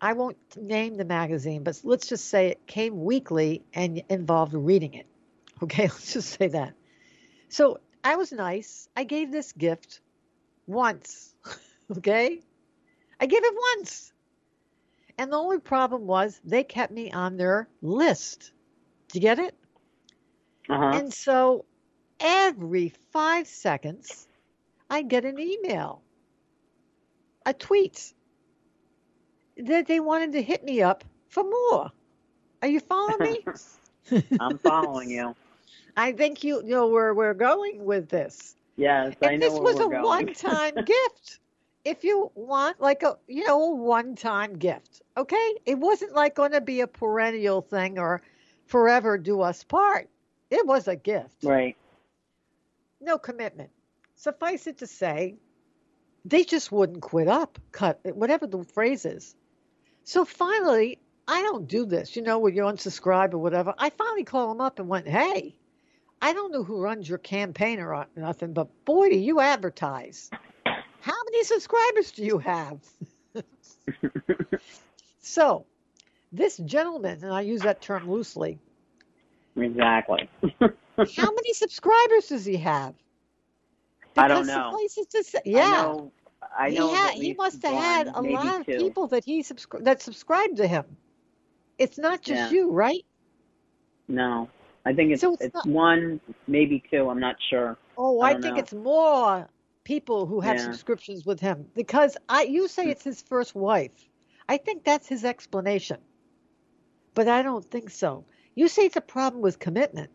[0.00, 4.94] I won't name the magazine, but let's just say it came weekly and involved reading
[4.94, 5.06] it.
[5.60, 6.74] Okay, let's just say that.
[7.48, 8.88] So I was nice.
[8.96, 10.00] I gave this gift
[10.66, 11.34] once.
[11.96, 12.42] Okay?
[13.18, 14.12] I gave it once.
[15.16, 18.52] And the only problem was they kept me on their list.
[19.08, 19.54] Do you get it?
[20.68, 20.98] Uh-huh.
[20.98, 21.64] And so
[22.20, 24.28] every five seconds,
[24.90, 26.02] I get an email,
[27.46, 28.12] a tweet
[29.58, 31.90] that they wanted to hit me up for more.
[32.62, 33.18] Are you following
[34.10, 34.22] me?
[34.40, 35.34] I'm following you.
[35.96, 38.54] I think you know where we're going with this.
[38.76, 40.02] Yes, I know this was a going.
[40.02, 41.40] one-time gift.
[41.84, 45.54] If you want, like a you know, a one-time gift, okay?
[45.66, 48.22] It wasn't like going to be a perennial thing or
[48.66, 50.08] forever do us part.
[50.50, 51.42] It was a gift.
[51.42, 51.76] Right.
[53.00, 53.70] No commitment.
[54.14, 55.36] Suffice it to say,
[56.24, 59.34] they just wouldn't quit up, cut whatever the phrase is.
[60.08, 60.96] So finally,
[61.28, 63.74] I don't do this, you know, when you unsubscribe or whatever.
[63.76, 65.54] I finally called them up and went, "Hey,
[66.22, 70.30] I don't know who runs your campaign or nothing, but boy, do you advertise.
[70.64, 72.78] How many subscribers do you have?
[75.20, 75.66] so,
[76.32, 78.58] this gentleman, and I use that term loosely,
[79.56, 80.30] exactly.
[80.58, 82.94] how many subscribers does he have?
[84.16, 85.02] I don't Because know.
[85.02, 85.70] it to say- I yeah.
[85.82, 86.12] know,
[86.56, 88.78] I know he, had, he must have had a lot of two.
[88.78, 90.84] people that he subscri- that subscribed to him.
[91.78, 92.58] It's not just Yeah.
[92.58, 93.04] you, right?
[94.08, 94.48] No,
[94.84, 97.08] I think it's So it's it's, not- one, maybe two.
[97.08, 97.76] I'm not sure.
[97.96, 98.60] Oh, I I, think know.
[98.60, 99.48] it's more
[99.84, 100.64] people who have Yeah.
[100.64, 104.08] subscriptions with him because I you say it's his first wife.
[104.48, 105.98] I think that's his explanation.
[107.14, 108.24] But I don't think so.
[108.54, 110.10] You say it's a problem with commitment.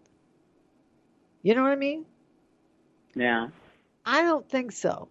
[1.44, 2.06] You know what I mean?
[3.16, 3.50] Yeah.
[4.06, 5.08] I don't think so.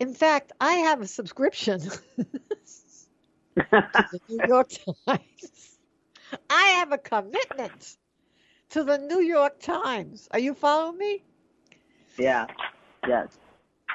[0.00, 1.80] In fact, I have a subscription
[2.20, 2.26] to
[3.56, 4.70] the New York
[5.06, 5.78] Times.
[6.50, 7.96] I have a commitment
[8.70, 10.28] to the New York Times.
[10.32, 11.24] Are you following me?
[12.18, 12.46] yeah.
[13.06, 13.38] Yes.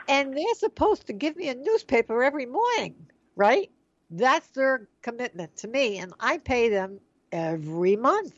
[0.08, 2.96] And they're supposed to give me a newspaper every morning,
[3.36, 3.70] right?
[4.10, 7.00] That's their commitment to me, and I pay them
[7.32, 8.34] every month.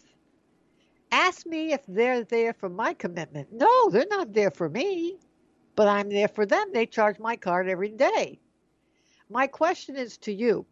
[1.12, 3.50] Ask me if they're there for my commitment.
[3.52, 5.17] No, they're not there for me,
[5.75, 6.71] but I'm there for them.
[6.73, 8.39] They charge my card every day.
[9.29, 10.65] My question is to you.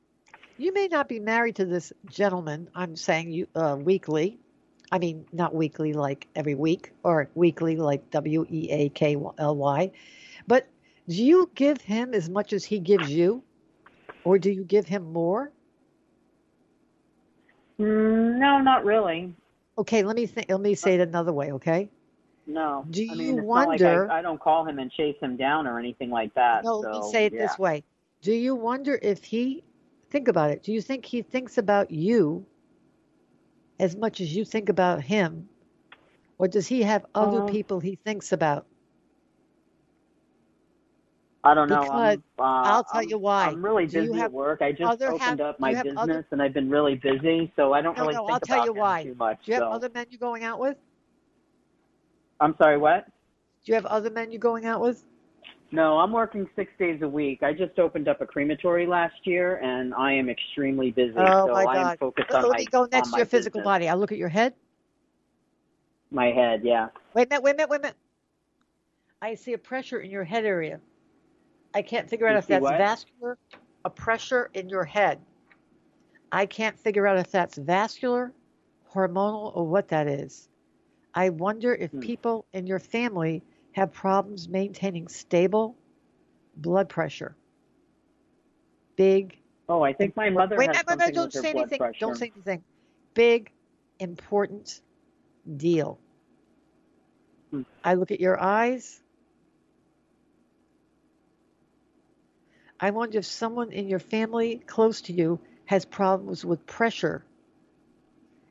[0.57, 4.39] You may not be married to this gentleman, I'm saying you uh, weekly.
[4.91, 9.55] I mean, not weekly like every week, or weekly like W E A K L
[9.55, 9.91] Y.
[10.47, 10.67] But
[11.07, 13.43] do you give him as much as he gives you?
[14.25, 15.51] Or do you give him more?
[17.79, 19.33] Mm, no, not really.
[19.77, 21.89] Okay, let me think let me say it another way, okay?
[22.49, 22.83] No.
[22.89, 25.37] Do I you mean, it's wonder- like I, I don't call him and chase him
[25.37, 26.63] down or anything like that.
[26.63, 27.45] No, so, let me say it yeah.
[27.45, 27.83] this way.
[28.21, 29.63] Do you wonder if he
[30.09, 30.63] think about it?
[30.63, 32.45] Do you think he thinks about you
[33.79, 35.47] as much as you think about him?
[36.39, 38.65] Or does he have other Um, people he thinks about?
[41.43, 41.81] I don't know.
[41.83, 43.45] Because uh, I'll tell I'm- you why.
[43.45, 44.61] I'm really busy at work.
[44.61, 47.81] I just opened have- up my business other- and I've been really busy, so I
[47.81, 49.03] don't No, really no, think I'll about tell you why.
[49.03, 49.45] too much.
[49.45, 50.77] Do you have other men you're going out with?
[52.39, 53.05] I'm sorry, what?
[53.05, 55.03] Do you have other men you're going out with?
[55.71, 57.43] No, I'm working six days a week.
[57.43, 61.13] I just opened up a crematory last year, and I am extremely busy.
[61.17, 61.99] Oh so my I am God.
[61.99, 63.65] focused Let on my go next to your physical business.
[63.71, 63.89] body.
[63.89, 64.53] I'll look at your head.
[66.11, 66.87] My head, yeah.
[67.13, 67.97] Wait a minute, wait a minute, wait a minute.
[69.21, 70.79] I see a pressure in your head area.
[71.75, 72.77] I can't figure out You if that's what?
[72.77, 73.37] vascular,
[73.85, 75.19] a pressure in your head.
[76.31, 78.33] I can't figure out if that's vascular,
[78.91, 80.48] hormonal, or what that is.
[81.19, 81.99] I wonder if Hmm.
[81.99, 85.75] people in your family have problems maintaining stable
[86.55, 87.35] blood pressure.
[88.95, 89.37] Big.
[89.67, 91.77] Oh, I think my mother wait, has wait, wait, don't say anything.
[91.77, 91.99] pressure.
[91.99, 92.63] Don't say anything.
[93.15, 93.51] Big,
[93.99, 94.79] important
[95.57, 95.99] deal.
[97.51, 97.63] Hmm.
[97.83, 99.01] I look at your eyes.
[102.79, 107.25] I wonder if someone in your family close to you has problems with pressure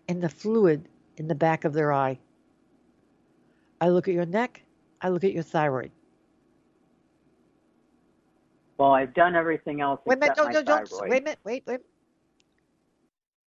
[0.07, 2.19] in the fluid in the back of their eye.
[3.81, 4.63] I look at your neck.
[5.01, 5.93] I look at your thyroid.
[8.79, 10.91] Well, I've done everything else Wait a minute, don't, don't, don't.
[11.03, 11.81] Wait a minute, wait, wait.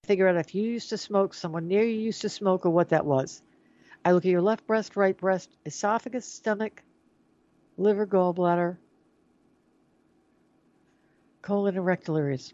[0.06, 2.90] Figure out if you used to smoke, someone near you used to smoke, or what
[2.90, 3.44] that was.
[4.04, 6.82] I look at your left breast, right breast, esophagus, stomach,
[7.78, 8.78] liver, gallbladder,
[11.44, 12.54] colon, and rectal areas.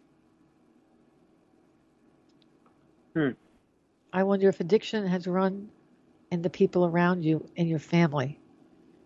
[3.13, 3.29] Hmm.
[4.11, 5.69] I wonder if addiction has run
[6.35, 8.37] in the people around you and your family.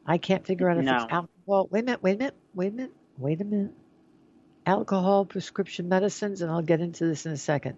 [0.06, 0.96] I can't figure out if No.
[0.96, 1.68] it's alcohol.
[1.70, 3.74] Wait a minute, wait a minute, wait a minute, wait a minute.
[4.66, 7.78] Alcohol, prescription medicines, and I'll get into this in a second.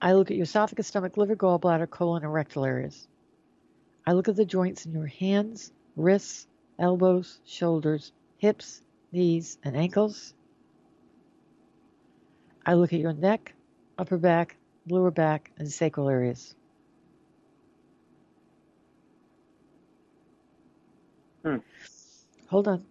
[0.00, 3.08] I look at your esophagus, stomach, liver, gallbladder, colon, and rectal areas.
[4.06, 6.46] I look at the joints in your hands, wrists,
[6.78, 10.34] elbows, shoulders, hips, knees, and ankles.
[12.64, 13.54] I look at your neck,
[13.98, 14.56] upper back,
[14.88, 16.54] lower back, and sacral areas.
[21.44, 21.56] Hmm.
[22.48, 22.84] Hold on.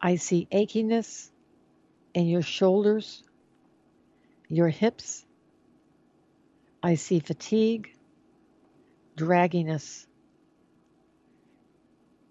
[0.00, 1.30] I see achiness
[2.14, 3.22] in your shoulders,
[4.48, 5.24] your hips.
[6.82, 7.94] I see fatigue,
[9.16, 10.06] dragginess,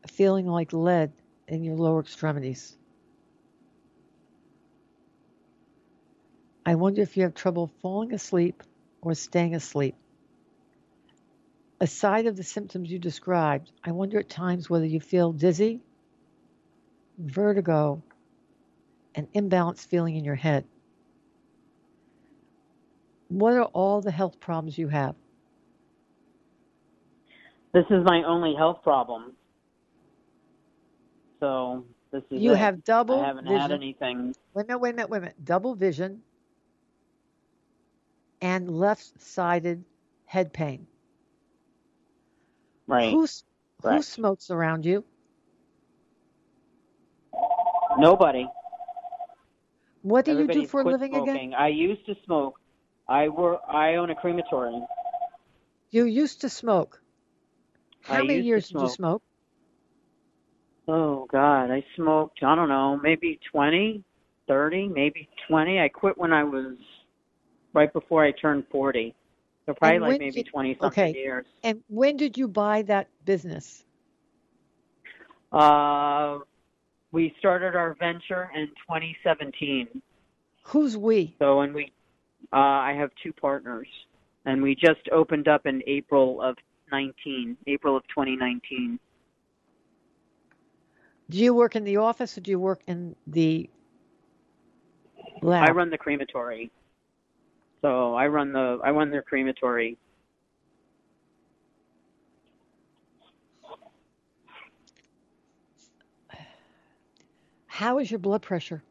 [0.08, 1.14] feeling like lead
[1.48, 2.76] in your lower extremities.
[6.66, 8.62] I wonder if you have trouble falling asleep
[9.02, 9.96] or staying asleep.
[11.82, 15.82] Aside of the symptoms you described, I wonder at times whether you feel dizzy,
[17.18, 18.04] vertigo,
[19.16, 20.64] and imbalanced feeling in your head.
[23.30, 25.16] What are all the health problems you have?
[27.74, 29.34] This is my only health problem.
[31.40, 32.58] So this is You it.
[32.58, 33.60] have double I haven't vision.
[33.60, 34.36] had anything.
[34.54, 35.46] Wait a minute, wait a minute, wait a minute.
[35.46, 36.22] Double vision
[38.40, 39.84] and left-sided
[40.26, 40.86] head pain.
[42.92, 43.14] Right.
[43.14, 43.26] Who,
[43.82, 44.04] Correct.
[44.04, 45.06] smokes around you?
[47.98, 48.46] Nobody.
[50.02, 51.36] What do you do for a living smoking.
[51.36, 51.54] again?
[51.54, 52.60] I used to smoke.
[53.08, 53.62] I work.
[53.66, 54.86] I own a crematorium.
[55.92, 57.02] You used to smoke.
[58.02, 58.92] How I many years did you smoke.
[58.92, 59.24] smoke?
[60.90, 62.44] Oh God, I smoked.
[62.44, 64.04] I don't know, maybe twenty,
[64.50, 65.80] thirty, maybe twenty.
[65.80, 66.76] I quit when I was
[67.74, 69.16] right before I turned forty.
[69.66, 71.20] So probably like maybe did- twenty something okay.
[71.20, 71.46] years.
[71.64, 73.84] And when did you buy that business?
[75.52, 76.40] Uh,
[77.12, 80.02] we started our venture in 2017.
[80.64, 81.36] Who's we?
[81.40, 81.92] So when we,
[82.54, 83.88] uh, I have two partners,
[84.46, 86.56] and we just opened up in April of
[86.92, 88.98] 19, April of 2019.
[91.30, 93.70] Do you work in the office or do you work in the
[95.42, 95.70] lab?
[95.70, 96.72] I run the crematory.
[97.82, 99.98] So I run the I run their crematory.
[107.68, 108.84] How is your blood pressure?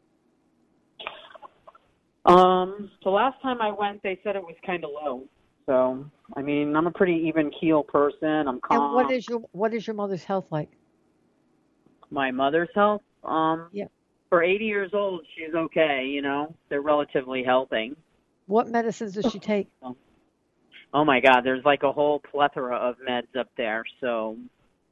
[2.24, 5.24] Um, the last time I went, they said it was kind of low.
[5.66, 6.04] So
[6.36, 8.48] I mean, I'm a pretty even keel person.
[8.48, 8.82] I'm calm.
[8.82, 10.70] And what is your what is your mother's health like?
[12.10, 13.02] my mother's health?
[13.24, 13.86] Um, Yeah.
[14.28, 16.06] For 80 years old, she's okay.
[16.06, 17.96] You know, they're relatively helping.
[18.50, 19.68] What medicines does she take?
[20.92, 23.84] Oh my God, there's like a whole plethora of meds up there.
[24.00, 24.36] So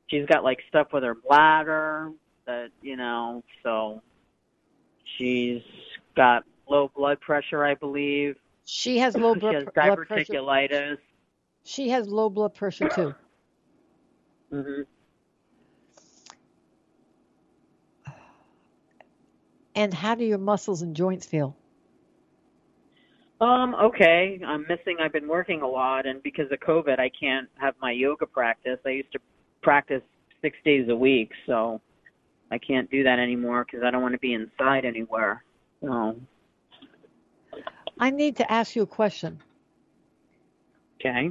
[0.06, 2.12] she's got like stuff with her bladder
[2.46, 3.42] that you know.
[3.64, 4.00] So
[5.18, 5.60] she's
[6.16, 8.36] got low blood pressure, I believe.
[8.64, 10.34] She has low she blood, has pr- blood pressure.
[10.34, 10.98] diverticulitis.
[11.64, 13.14] She has low blood pressure too.
[14.52, 14.82] hmm
[19.74, 21.56] And how do your muscles and joints feel?
[23.40, 24.40] Um, okay.
[24.44, 27.92] I'm missing I've been working a lot and because of COVID I can't have my
[27.92, 28.78] yoga practice.
[28.84, 29.20] I used to
[29.62, 30.02] practice
[30.42, 31.80] 6 days a week, so
[32.50, 35.44] I can't do that anymore cuz I don't want to be inside anywhere.
[35.82, 36.20] So,
[37.98, 39.40] I need to ask you a question.
[41.00, 41.30] okay.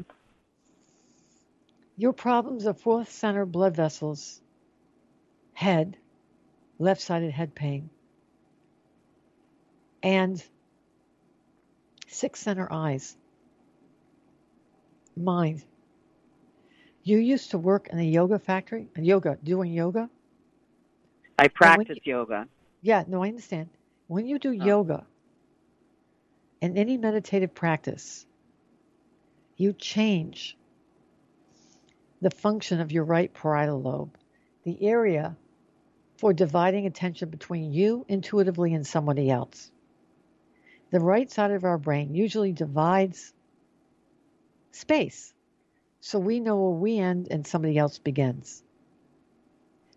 [1.98, 4.42] Your problems are fourth center blood vessels,
[5.54, 5.98] head,
[6.80, 7.90] left sided head pain,
[10.04, 10.44] and
[12.08, 13.16] sixth center eyes,
[15.16, 15.64] mind.
[17.04, 20.10] You used to work in a yoga factory, a yoga, doing yoga?
[21.40, 22.48] I practice yoga.
[22.82, 23.70] Yeah, no, I understand.
[24.08, 24.66] When you do oh.
[24.66, 25.06] yoga
[26.62, 28.26] and any meditative practice,
[29.56, 30.58] you change
[32.22, 34.18] the function of your right parietal lobe,
[34.64, 35.36] the area
[36.18, 39.72] for dividing attention between you intuitively and somebody else.
[40.90, 43.34] The right side of our brain usually divides
[44.72, 45.34] space
[46.00, 48.64] so we know where we end and somebody else begins.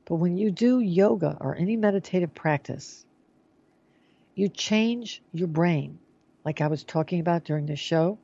[0.07, 3.05] But when you do yoga or any meditative practice,
[4.35, 5.99] you change your brain,
[6.45, 8.19] like I was talking about during the show.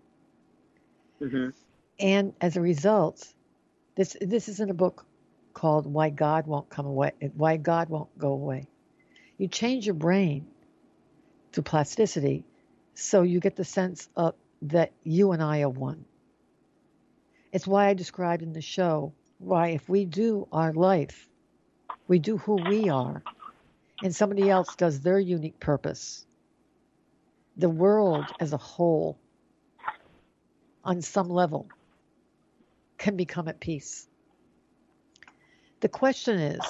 [1.21, 1.53] Mhm.
[2.01, 3.33] And as a result,
[3.95, 5.07] this this is in a book
[5.55, 8.67] called Why God Won't Come Away Why God Won't Go Away.
[9.39, 10.47] You change your brain
[11.53, 12.45] to plasticity
[12.99, 16.05] so you get the sense of that you and I are one.
[17.53, 21.28] It's why I described in the show why if we do our life,
[22.09, 23.22] we do who we are,
[24.03, 26.24] and somebody else does their unique purpose.
[27.57, 29.18] The world as a whole,
[30.84, 31.66] on some level,
[32.99, 34.07] can become at peace.
[35.80, 36.62] The question is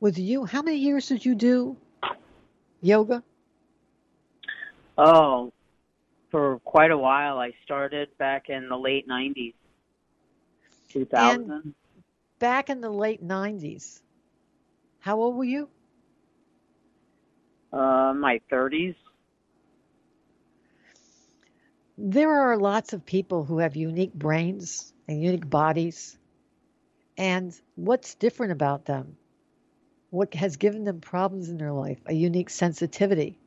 [0.00, 1.76] with you, how many years did you do
[2.80, 3.22] yoga?
[5.02, 5.50] Oh,
[6.30, 7.38] for quite a while.
[7.38, 9.54] I started back in the late 90s.
[10.90, 11.74] 2000.
[12.38, 14.02] Back in the late 90s,
[14.98, 15.70] how old were you?
[17.72, 18.94] Uh, my 30s.
[21.96, 26.18] There are lots of people who have unique brains and unique bodies.
[27.16, 29.16] And what's different about them?
[30.10, 32.00] What has given them problems in their life?
[32.04, 33.38] A unique sensitivity.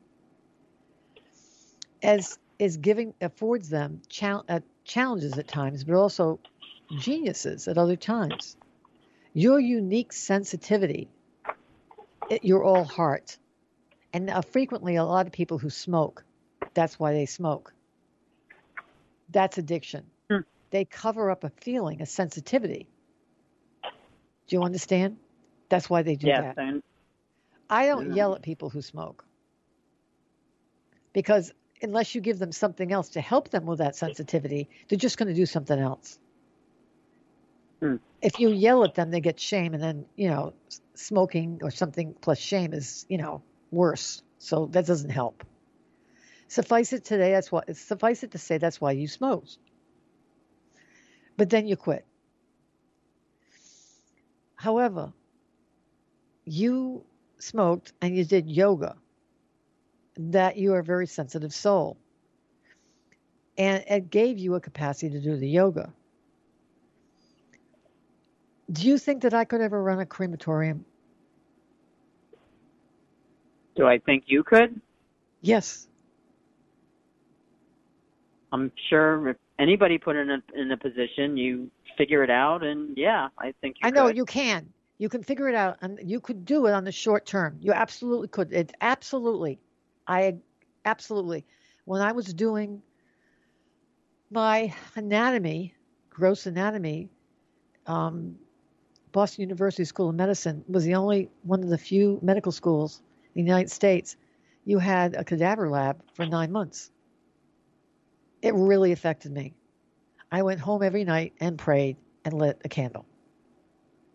[2.04, 6.38] As is giving affords them chal- uh, challenges at times, but also
[6.94, 8.56] geniuses at other times.
[9.32, 11.08] Your unique sensitivity,
[12.30, 13.38] it, you're all heart.
[14.12, 16.24] And uh, frequently, a lot of people who smoke,
[16.74, 17.72] that's why they smoke.
[19.30, 20.04] That's addiction.
[20.30, 20.40] Hmm.
[20.70, 22.86] They cover up a feeling, a sensitivity.
[24.46, 25.16] Do you understand?
[25.70, 26.58] That's why they do Yes, that.
[26.58, 26.80] and
[27.70, 28.14] I don't Yeah.
[28.14, 29.24] yell at people who smoke
[31.14, 31.52] because
[31.84, 35.28] unless you give them something else to help them with that sensitivity, they're just going
[35.28, 36.18] to do something else.
[37.80, 37.96] Hmm.
[38.22, 40.54] If you yell at them, they get shame, and then you know,
[40.94, 44.22] smoking or something plus shame is you know worse.
[44.38, 45.44] So that doesn't help.
[46.48, 47.32] Suffice it today.
[47.32, 47.62] That's why.
[47.72, 49.58] Suffice it to say that's why you smoked.
[51.36, 52.04] But then you quit.
[54.54, 55.12] However,
[56.44, 57.04] you
[57.38, 58.96] smoked and you did yoga.
[60.16, 61.96] That you are a very sensitive soul.
[63.56, 65.92] And it gave you a capacity to do the yoga.
[68.70, 70.84] Do you think that I could ever run a crematorium?
[73.76, 74.80] Do I think you could?
[75.42, 75.88] Yes.
[78.52, 82.96] I'm sure if anybody put in a in a position, you figure it out, and
[82.96, 84.16] yeah, I think you I know could.
[84.16, 84.72] you can.
[84.98, 87.58] You can figure it out, and you could do it on the short term.
[87.60, 88.52] You absolutely could.
[88.52, 89.58] It absolutely,
[90.06, 90.36] I
[90.84, 91.44] absolutely.
[91.84, 92.82] When I was doing
[94.30, 95.74] my anatomy,
[96.10, 97.08] gross anatomy,
[97.86, 98.36] um,
[99.12, 103.02] Boston University School of Medicine was the only one of the few medical schools
[103.34, 104.16] in the United States.
[104.64, 106.90] You had a cadaver lab for nine months.
[108.42, 109.54] It really affected me.
[110.32, 113.06] I went home every night and prayed and lit a candle.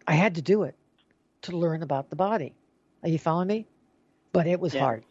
[0.08, 0.76] I had to do it
[1.44, 2.54] to learn about the body.
[3.04, 3.68] Are you following me?
[4.34, 4.82] But it was Yeah.
[4.82, 5.06] hard.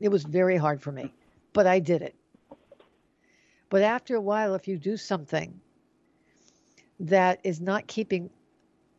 [0.00, 1.12] It was very hard for me,
[1.52, 2.14] but I did it.
[3.70, 5.60] But after a while, if you do something
[7.00, 8.30] that is not keeping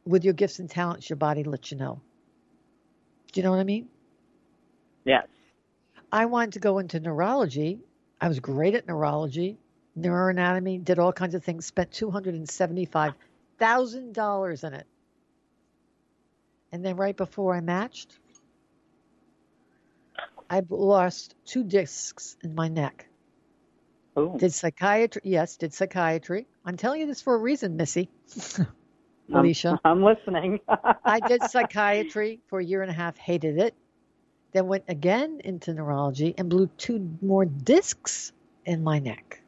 [0.06, 2.00] with your gifts and talents, your body lets you know.
[3.32, 3.88] Do you know what I mean?
[5.06, 5.28] Yes.
[6.12, 7.80] I wanted to go into neurology.
[8.20, 9.60] I was great at neurology,
[9.98, 14.88] neuroanatomy, did all kinds of things, spent $275,000 in it.
[16.72, 18.18] And then right before I matched,
[20.50, 23.08] I lost two discs in my neck.
[24.16, 26.48] Oh, Did psychiatry, yes, did psychiatry.
[26.66, 28.10] I'm telling you this for a reason, Missy.
[28.58, 28.68] I'm-
[29.32, 29.80] Alicia.
[29.86, 30.60] I'm, listening.
[31.06, 33.76] I did psychiatry for a year and a half, hated it.
[34.52, 38.32] Then went again into neurology and blew two more discs
[38.66, 39.42] in my neck.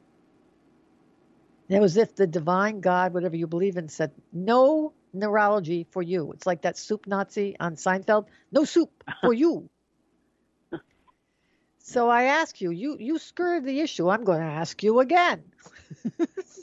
[1.68, 5.88] And it was as if the divine God, whatever you believe in, said, No neurology
[5.90, 6.32] for you.
[6.34, 8.28] It's like that soup Nazi on Seinfeld.
[8.52, 9.70] No soup for you.
[11.84, 14.10] So I ask you, you you skirted the issue.
[14.10, 15.44] I'm going to ask you again.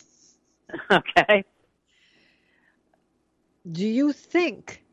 [0.91, 1.45] okay.
[3.71, 4.85] Do you think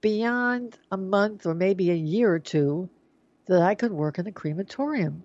[0.00, 2.90] beyond a month or maybe a year or two
[3.46, 5.22] that I could work in a crematorium?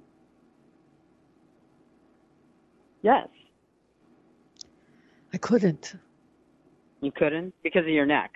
[3.01, 3.27] Yes.
[5.33, 5.95] I couldn't.
[7.01, 8.35] You couldn't because of your neck.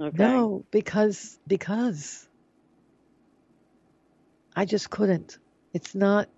[0.00, 0.16] Okay.
[0.16, 2.28] No, because because
[4.54, 5.38] I just couldn't.
[5.72, 6.28] It's not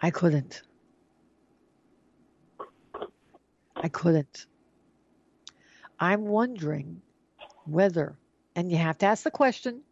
[0.00, 0.62] I couldn't.
[3.76, 4.46] I couldn't.
[5.98, 7.00] I'm wondering
[7.64, 8.18] whether
[8.56, 9.82] and you have to ask the question.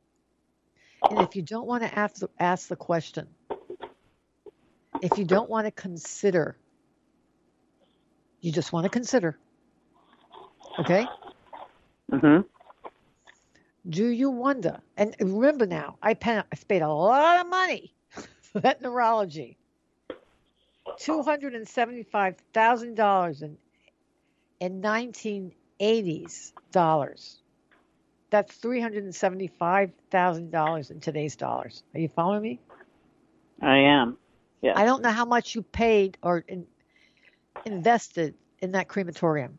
[1.09, 3.29] And if you don't want to ask the, ask the question,
[5.03, 6.57] if you don't want to consider,
[8.41, 9.39] you just want to consider.
[10.81, 11.07] Okay?
[12.11, 12.45] Mhm.
[13.89, 14.81] Do you wonder?
[14.97, 17.95] And remember now, I, paid a lot of money
[18.53, 19.57] for that neurology.
[20.99, 23.57] Two hundred and seventy-five thousand dollars in
[24.59, 27.39] in nineteen eighties dollars.
[28.31, 31.83] That's three hundred and seventy-five thousand dollars in today's dollars.
[31.95, 32.61] Are you following me?
[33.63, 34.19] I am.
[34.63, 34.77] Yes.
[34.77, 36.67] I don't know how much you paid or in,
[37.65, 39.59] invested in that crematorium.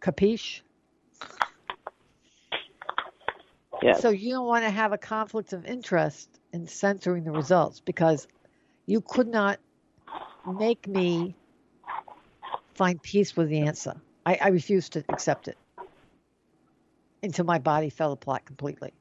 [0.00, 0.60] Capiche?
[3.84, 4.00] Yes.
[4.00, 8.26] So you don't want to have a conflict of interest in censoring the results because
[8.86, 9.60] you could not
[10.46, 11.36] make me
[12.72, 13.94] find peace with the answer.
[14.24, 15.58] I, I refuse to accept it
[17.22, 18.94] until my body fell apart completely.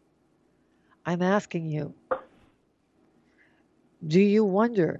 [1.06, 1.94] I'm asking you,
[4.06, 5.00] do you wonder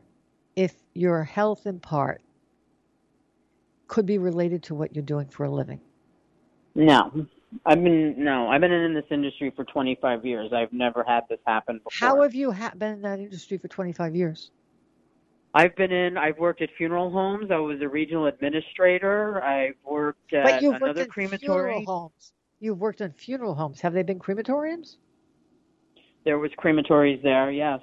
[0.56, 2.22] if your health in part
[3.88, 5.82] could be related to what you're doing for a living?
[6.74, 7.28] no.
[7.66, 8.48] I've been no.
[8.50, 10.52] I've been in this industry for 25 years.
[10.54, 11.92] I've never had this happen before.
[11.94, 14.52] How have you ha- been in that industry for 25 years?
[15.54, 16.18] I've been in.
[16.18, 17.52] I've worked at funeral homes.
[17.52, 19.44] I was a regional administrator.
[19.44, 21.40] I've worked at But you've worked another in crematory.
[21.74, 22.34] funeral homes.
[22.60, 23.82] You've worked in funeral homes.
[23.82, 24.98] Have they been crematoriums?
[26.26, 27.52] There was crematories there.
[27.52, 27.82] Yes.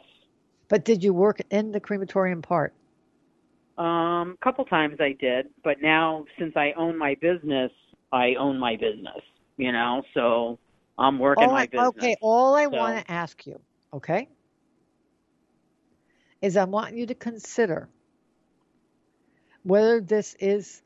[0.69, 2.73] But did you work in the crematorium part?
[3.79, 7.71] Um, a couple times I did, but now since I own my business,
[8.13, 9.21] I own my business.
[9.61, 10.59] You know, so
[10.97, 11.89] I'm working all my I, business.
[11.99, 13.61] okay, all I So- want to ask you,
[13.93, 14.27] okay,
[16.41, 17.91] is I want you to consider
[19.63, 20.81] whether this is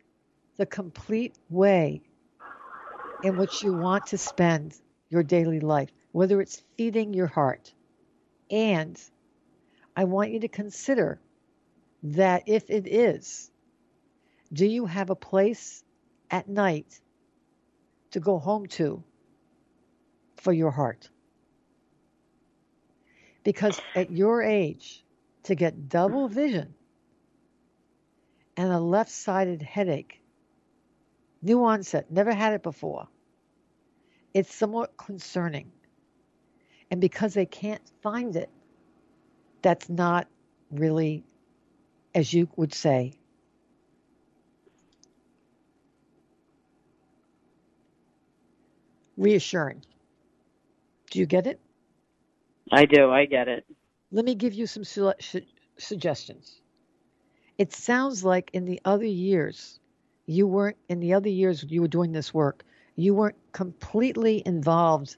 [0.57, 2.03] the complete way
[3.22, 4.75] in which you want to spend
[5.09, 7.72] your daily life, whether it's feeding your heart.
[8.51, 9.01] And
[9.97, 11.20] I want you to consider
[12.03, 13.53] that if it is,
[14.53, 15.85] do you have a place
[16.29, 17.01] at night
[18.14, 19.02] to go home to
[20.36, 21.10] for your heart?
[23.42, 25.04] Because at your age,
[25.42, 26.74] to get double vision
[28.56, 30.22] and a left sided headache,
[31.42, 33.08] new onset, never had it before,
[34.32, 35.72] it's somewhat concerning.
[36.92, 38.50] And because they can't find it,
[39.60, 40.28] that's not
[40.70, 41.24] really,
[42.14, 43.14] as you would say,
[49.16, 49.82] reassuring.
[51.10, 51.60] Do you get it?
[52.72, 53.10] I do.
[53.10, 53.64] I get it.
[54.10, 55.42] Let me give you some su- su-
[55.78, 56.60] suggestions.
[57.58, 59.78] It sounds like in the other years,
[60.26, 62.64] you weren't, in the other years you were doing this work,
[62.96, 65.16] you weren't completely involved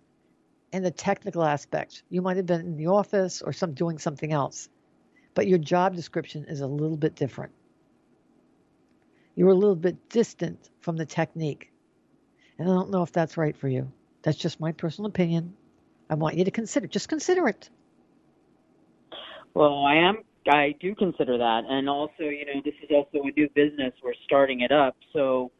[0.73, 2.03] in the technical aspects.
[2.11, 4.69] You might have been in the office or some doing something else,
[5.35, 7.53] but your job description is a little bit different.
[9.35, 11.71] You were a little bit distant from the technique.
[12.59, 13.91] And I don't know if that's right for you.
[14.23, 15.55] That's just my personal opinion.
[16.09, 17.69] I want you to consider, just consider it.
[19.55, 20.19] Well, I am.
[20.49, 23.93] I do consider that, and also, you know, this is also a new business.
[24.05, 25.51] We're starting it up, so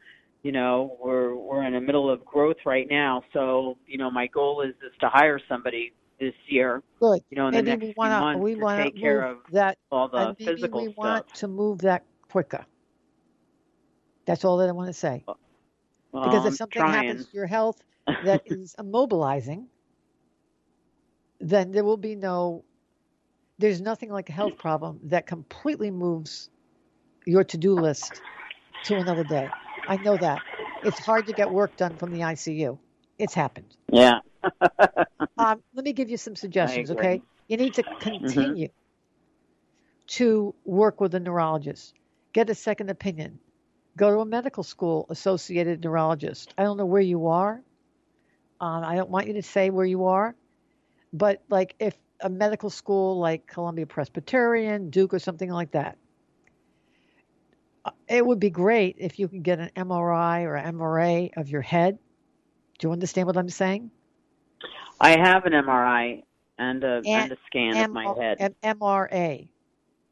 [0.43, 3.23] you know, we're we're in the middle of growth right now.
[3.33, 6.83] So, you know, my goal is is to hire somebody this year.
[7.01, 7.23] Good.
[7.31, 9.39] You know, in the next we few wanna, months we to wanna take care of
[9.51, 10.97] that, all the and maybe physical we stuff.
[10.97, 12.65] want to move that quicker.
[14.25, 15.25] That's all that I want to say.
[15.27, 15.39] Well,
[16.25, 17.09] Because if I'm something trying.
[17.09, 17.81] happens to your health
[18.25, 19.67] that is immobilizing,
[21.41, 22.65] then there will be no,
[23.59, 26.51] there's nothing like a health problem that completely moves
[27.27, 28.23] your to do list
[28.85, 29.49] to another day.
[29.89, 30.41] I know that.
[30.83, 32.79] It's hard to get work done from the ICU.
[33.19, 33.77] It's happened.
[33.93, 34.21] yeah.
[35.39, 37.21] Um, let me give you some suggestions, okay?
[37.49, 38.69] You need to continue
[40.07, 41.93] to work with a neurologist,
[42.33, 43.39] get a second opinion,
[43.97, 46.53] go to a medical school associated neurologist.
[46.59, 47.63] I don't know where you are.
[48.61, 50.35] Um, I don't want you to say where you are,
[51.13, 55.99] but like if a medical school like Columbia Presbyterian, Duke, or something like that,
[57.85, 61.61] uh, it would be great if you could get an MRI or MRA of your
[61.61, 61.99] head.
[62.79, 63.91] Do you understand what I'm saying?
[65.01, 66.23] I have an MRI
[66.59, 68.39] and a and, And a scan of my head.
[68.41, 69.49] An MRA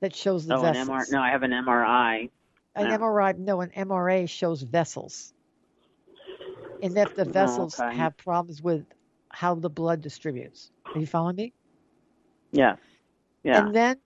[0.00, 1.08] that shows the oh, an vessels.
[1.08, 1.12] MR.
[1.12, 2.30] No, I have an MRI.
[2.74, 2.90] An no.
[2.90, 5.34] MRI, no, an MRA shows vessels.
[6.82, 7.88] And if the vessels Oh, okay.
[7.88, 8.86] have problems with
[9.30, 10.70] how the blood distributes.
[10.94, 11.54] Are you following me?
[12.52, 12.78] Yes.
[13.44, 13.68] Yeah.
[13.68, 14.00] And then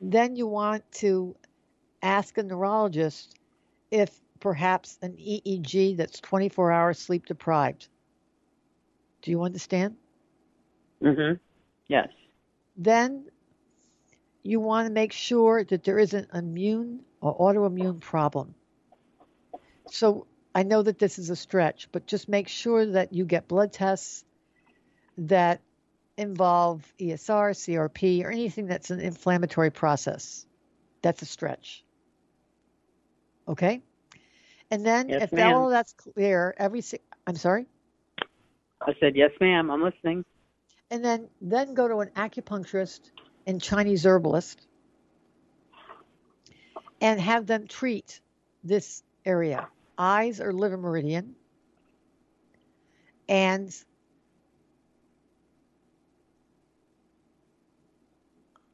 [0.00, 1.36] then you want to
[2.02, 3.34] ask a neurologist
[3.90, 7.88] if perhaps an EEG that's 24 hours sleep deprived.
[9.22, 9.96] Do you understand?
[11.00, 11.40] mhm.
[11.88, 12.10] Yes.
[12.76, 13.30] then
[14.42, 18.54] you want to make sure that there isn't immune or autoimmune problem.
[19.86, 23.48] So I know that this is a stretch, but just make sure that you get
[23.48, 24.24] blood tests
[25.16, 25.60] that
[26.18, 30.44] involve ESR, CRP, or anything that's an inflammatory process.
[31.00, 31.84] That's a stretch.
[33.48, 33.80] Okay?
[34.70, 35.54] And then Yes, if ma'am.
[35.54, 37.66] all that's clear, every si- I'm sorry?
[38.80, 39.70] I said yes, ma'am.
[39.70, 40.24] I'm listening.
[40.90, 43.00] and then then go to an acupuncturist
[43.46, 44.66] and Chinese herbalist
[47.02, 48.20] and have them treat
[48.62, 51.34] this area, eyes or liver meridian,
[53.28, 53.74] and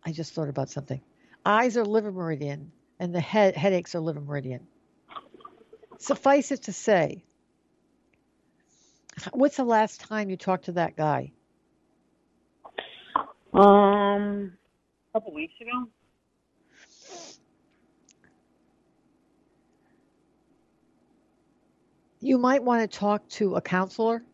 [0.04, 1.00] I just thought about something.
[1.44, 2.70] Eyes are liver meridian,
[3.00, 4.66] and the head headaches are liver meridian.
[5.98, 7.24] Suffice it to say,
[9.32, 11.32] what's the last time you talked to that guy?
[13.54, 14.52] Um,
[15.14, 15.88] a couple weeks ago.
[22.20, 24.24] You might want to talk to a counselor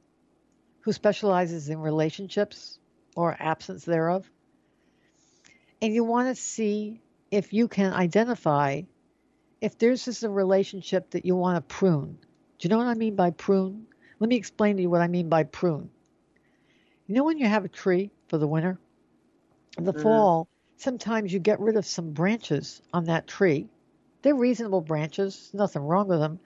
[0.80, 2.78] who specializes in relationships
[3.14, 4.30] or absence thereof.
[5.82, 8.82] And you want to see if you can identify
[9.60, 12.18] if there's just a relationship that you want to prune.
[12.58, 13.86] Do you know what I mean by prune?
[14.18, 15.90] Let me explain to you what I mean by prune.
[17.06, 18.78] You know when you have a tree for the winter?
[19.76, 20.00] In the Mhm.
[20.02, 23.68] fall, sometimes you get rid of some branches on that tree.
[24.22, 26.40] They're reasonable branches, nothing wrong with them,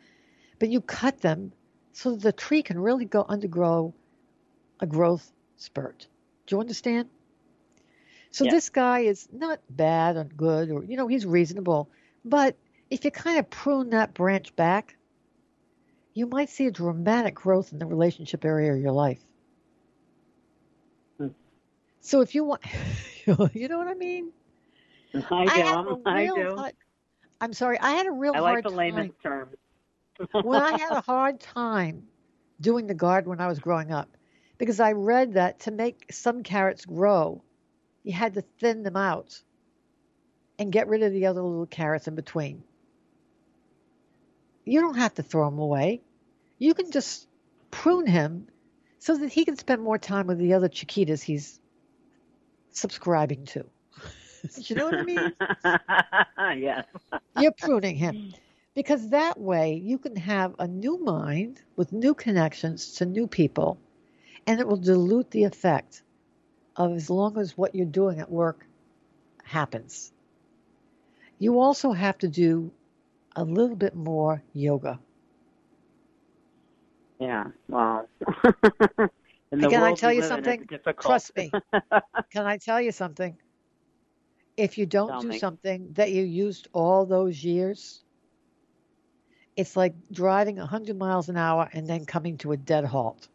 [0.58, 1.52] but you cut them
[1.92, 3.94] so that the tree can really go undergo
[4.80, 6.06] a growth spurt.
[6.46, 7.08] Do you understand?
[8.30, 8.50] So Yeah.
[8.50, 11.88] this guy is not bad or good or you know he's reasonable,
[12.24, 12.56] but
[12.90, 14.96] if you kind of prune that branch back,
[16.14, 19.20] you might see a dramatic growth in the relationship area of your life.
[21.18, 21.28] Hmm.
[22.00, 22.62] So if you want,
[23.54, 24.32] you know what I mean?
[25.14, 26.02] I do.
[26.04, 26.56] I I do.
[26.56, 26.74] hard-
[27.40, 29.56] I'm sorry, I had a real I hard like the time layman's terms.
[30.32, 32.04] When I had a hard time
[32.60, 34.16] doing the garden when I was growing up
[34.58, 37.42] because I read that to make some carrots grow,
[38.02, 39.40] you had to thin them out
[40.58, 42.62] and get rid of the other little carrots in between.
[44.64, 46.02] You don't have to throw them away.
[46.58, 47.28] You can just
[47.70, 48.48] prune him
[48.98, 51.60] so that he can spend more time with the other Chiquitas he's
[52.70, 53.64] subscribing to.
[54.56, 55.32] you know what I mean?
[56.60, 56.84] yes.
[57.38, 58.34] You're pruning him.
[58.78, 63.76] Because that way you can have a new mind with new connections to new people,
[64.46, 66.00] and it will dilute the effect
[66.76, 68.64] of as long as what you're doing at work
[69.42, 70.12] happens.
[71.40, 72.70] You also have to do
[73.34, 75.00] a little bit more yoga.
[77.18, 77.46] Yeah.
[79.50, 80.68] The Can I tell you something?
[81.00, 81.50] Trust me.
[82.30, 83.36] Can I tell you something?
[84.56, 85.38] If you don't Tell do me.
[85.40, 88.04] something that you used all those years,
[89.58, 93.28] it's like driving 100 miles an hour and then coming to a dead halt.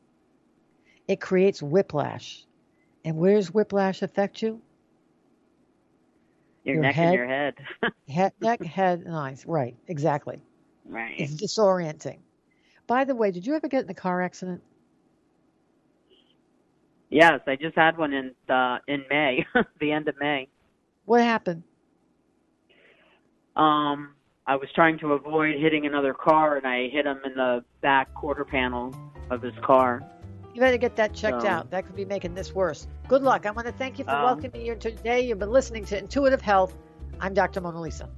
[1.05, 2.45] It creates whiplash.
[3.03, 4.61] And where does whiplash affect you?
[6.63, 7.55] your, your neck head- and your head.
[8.07, 9.43] Head, neck, head, and eyes.
[9.45, 10.41] Right, exactly.
[10.85, 11.13] right.
[11.17, 12.19] It's disorienting.
[12.87, 14.61] By the way, did you ever get in a car accident?
[17.09, 19.45] Yes, I just had one in uh, in May,
[19.79, 20.47] the end of May.
[21.05, 21.63] What happened?
[23.55, 24.15] Um,
[24.45, 28.13] I was trying to avoid hitting another car, and I hit him in the back
[28.13, 28.93] quarter panel
[29.29, 30.01] of his car.
[30.53, 31.71] You better get that checked So- out.
[31.71, 32.87] That could be making this worse.
[33.07, 33.45] Good luck.
[33.45, 35.21] I want to thank you for Um, welcoming me here today.
[35.21, 36.77] You've been listening to Intuitive Health.
[37.21, 37.61] I'm Dr.
[37.61, 38.09] Mona Lisa.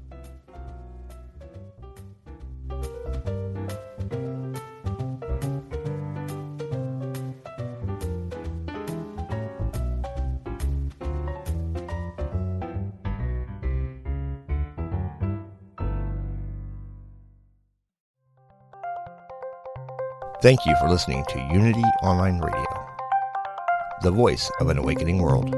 [20.46, 22.88] Thank you for listening to Unity Online Radio,
[24.04, 25.50] the voice of an awakening world.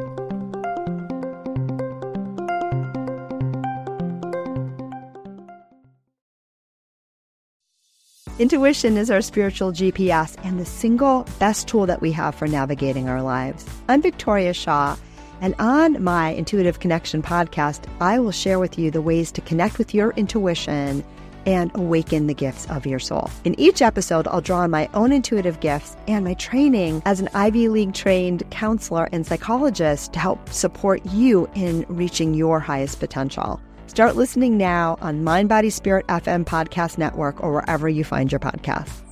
[8.39, 13.09] Intuition is our spiritual GPS and the single best tool that we have for navigating
[13.09, 13.65] our lives.
[13.89, 14.95] I'm Victoria Shaw,
[15.41, 19.79] and on my Intuitive Connection podcast, I will share with you the ways to connect
[19.79, 21.03] with your intuition
[21.47, 23.31] and awaken the gifts of your soul.
[23.45, 27.29] In each episode, I'll draw on my own intuitive gifts and my training as an
[27.33, 33.59] Ivy League trained counselor and psychologist to help support you in reaching your highest potential.
[33.87, 38.39] Start listening now on Mind Body Spirit FM Podcast Network or wherever you find your
[38.39, 39.06] podcasts.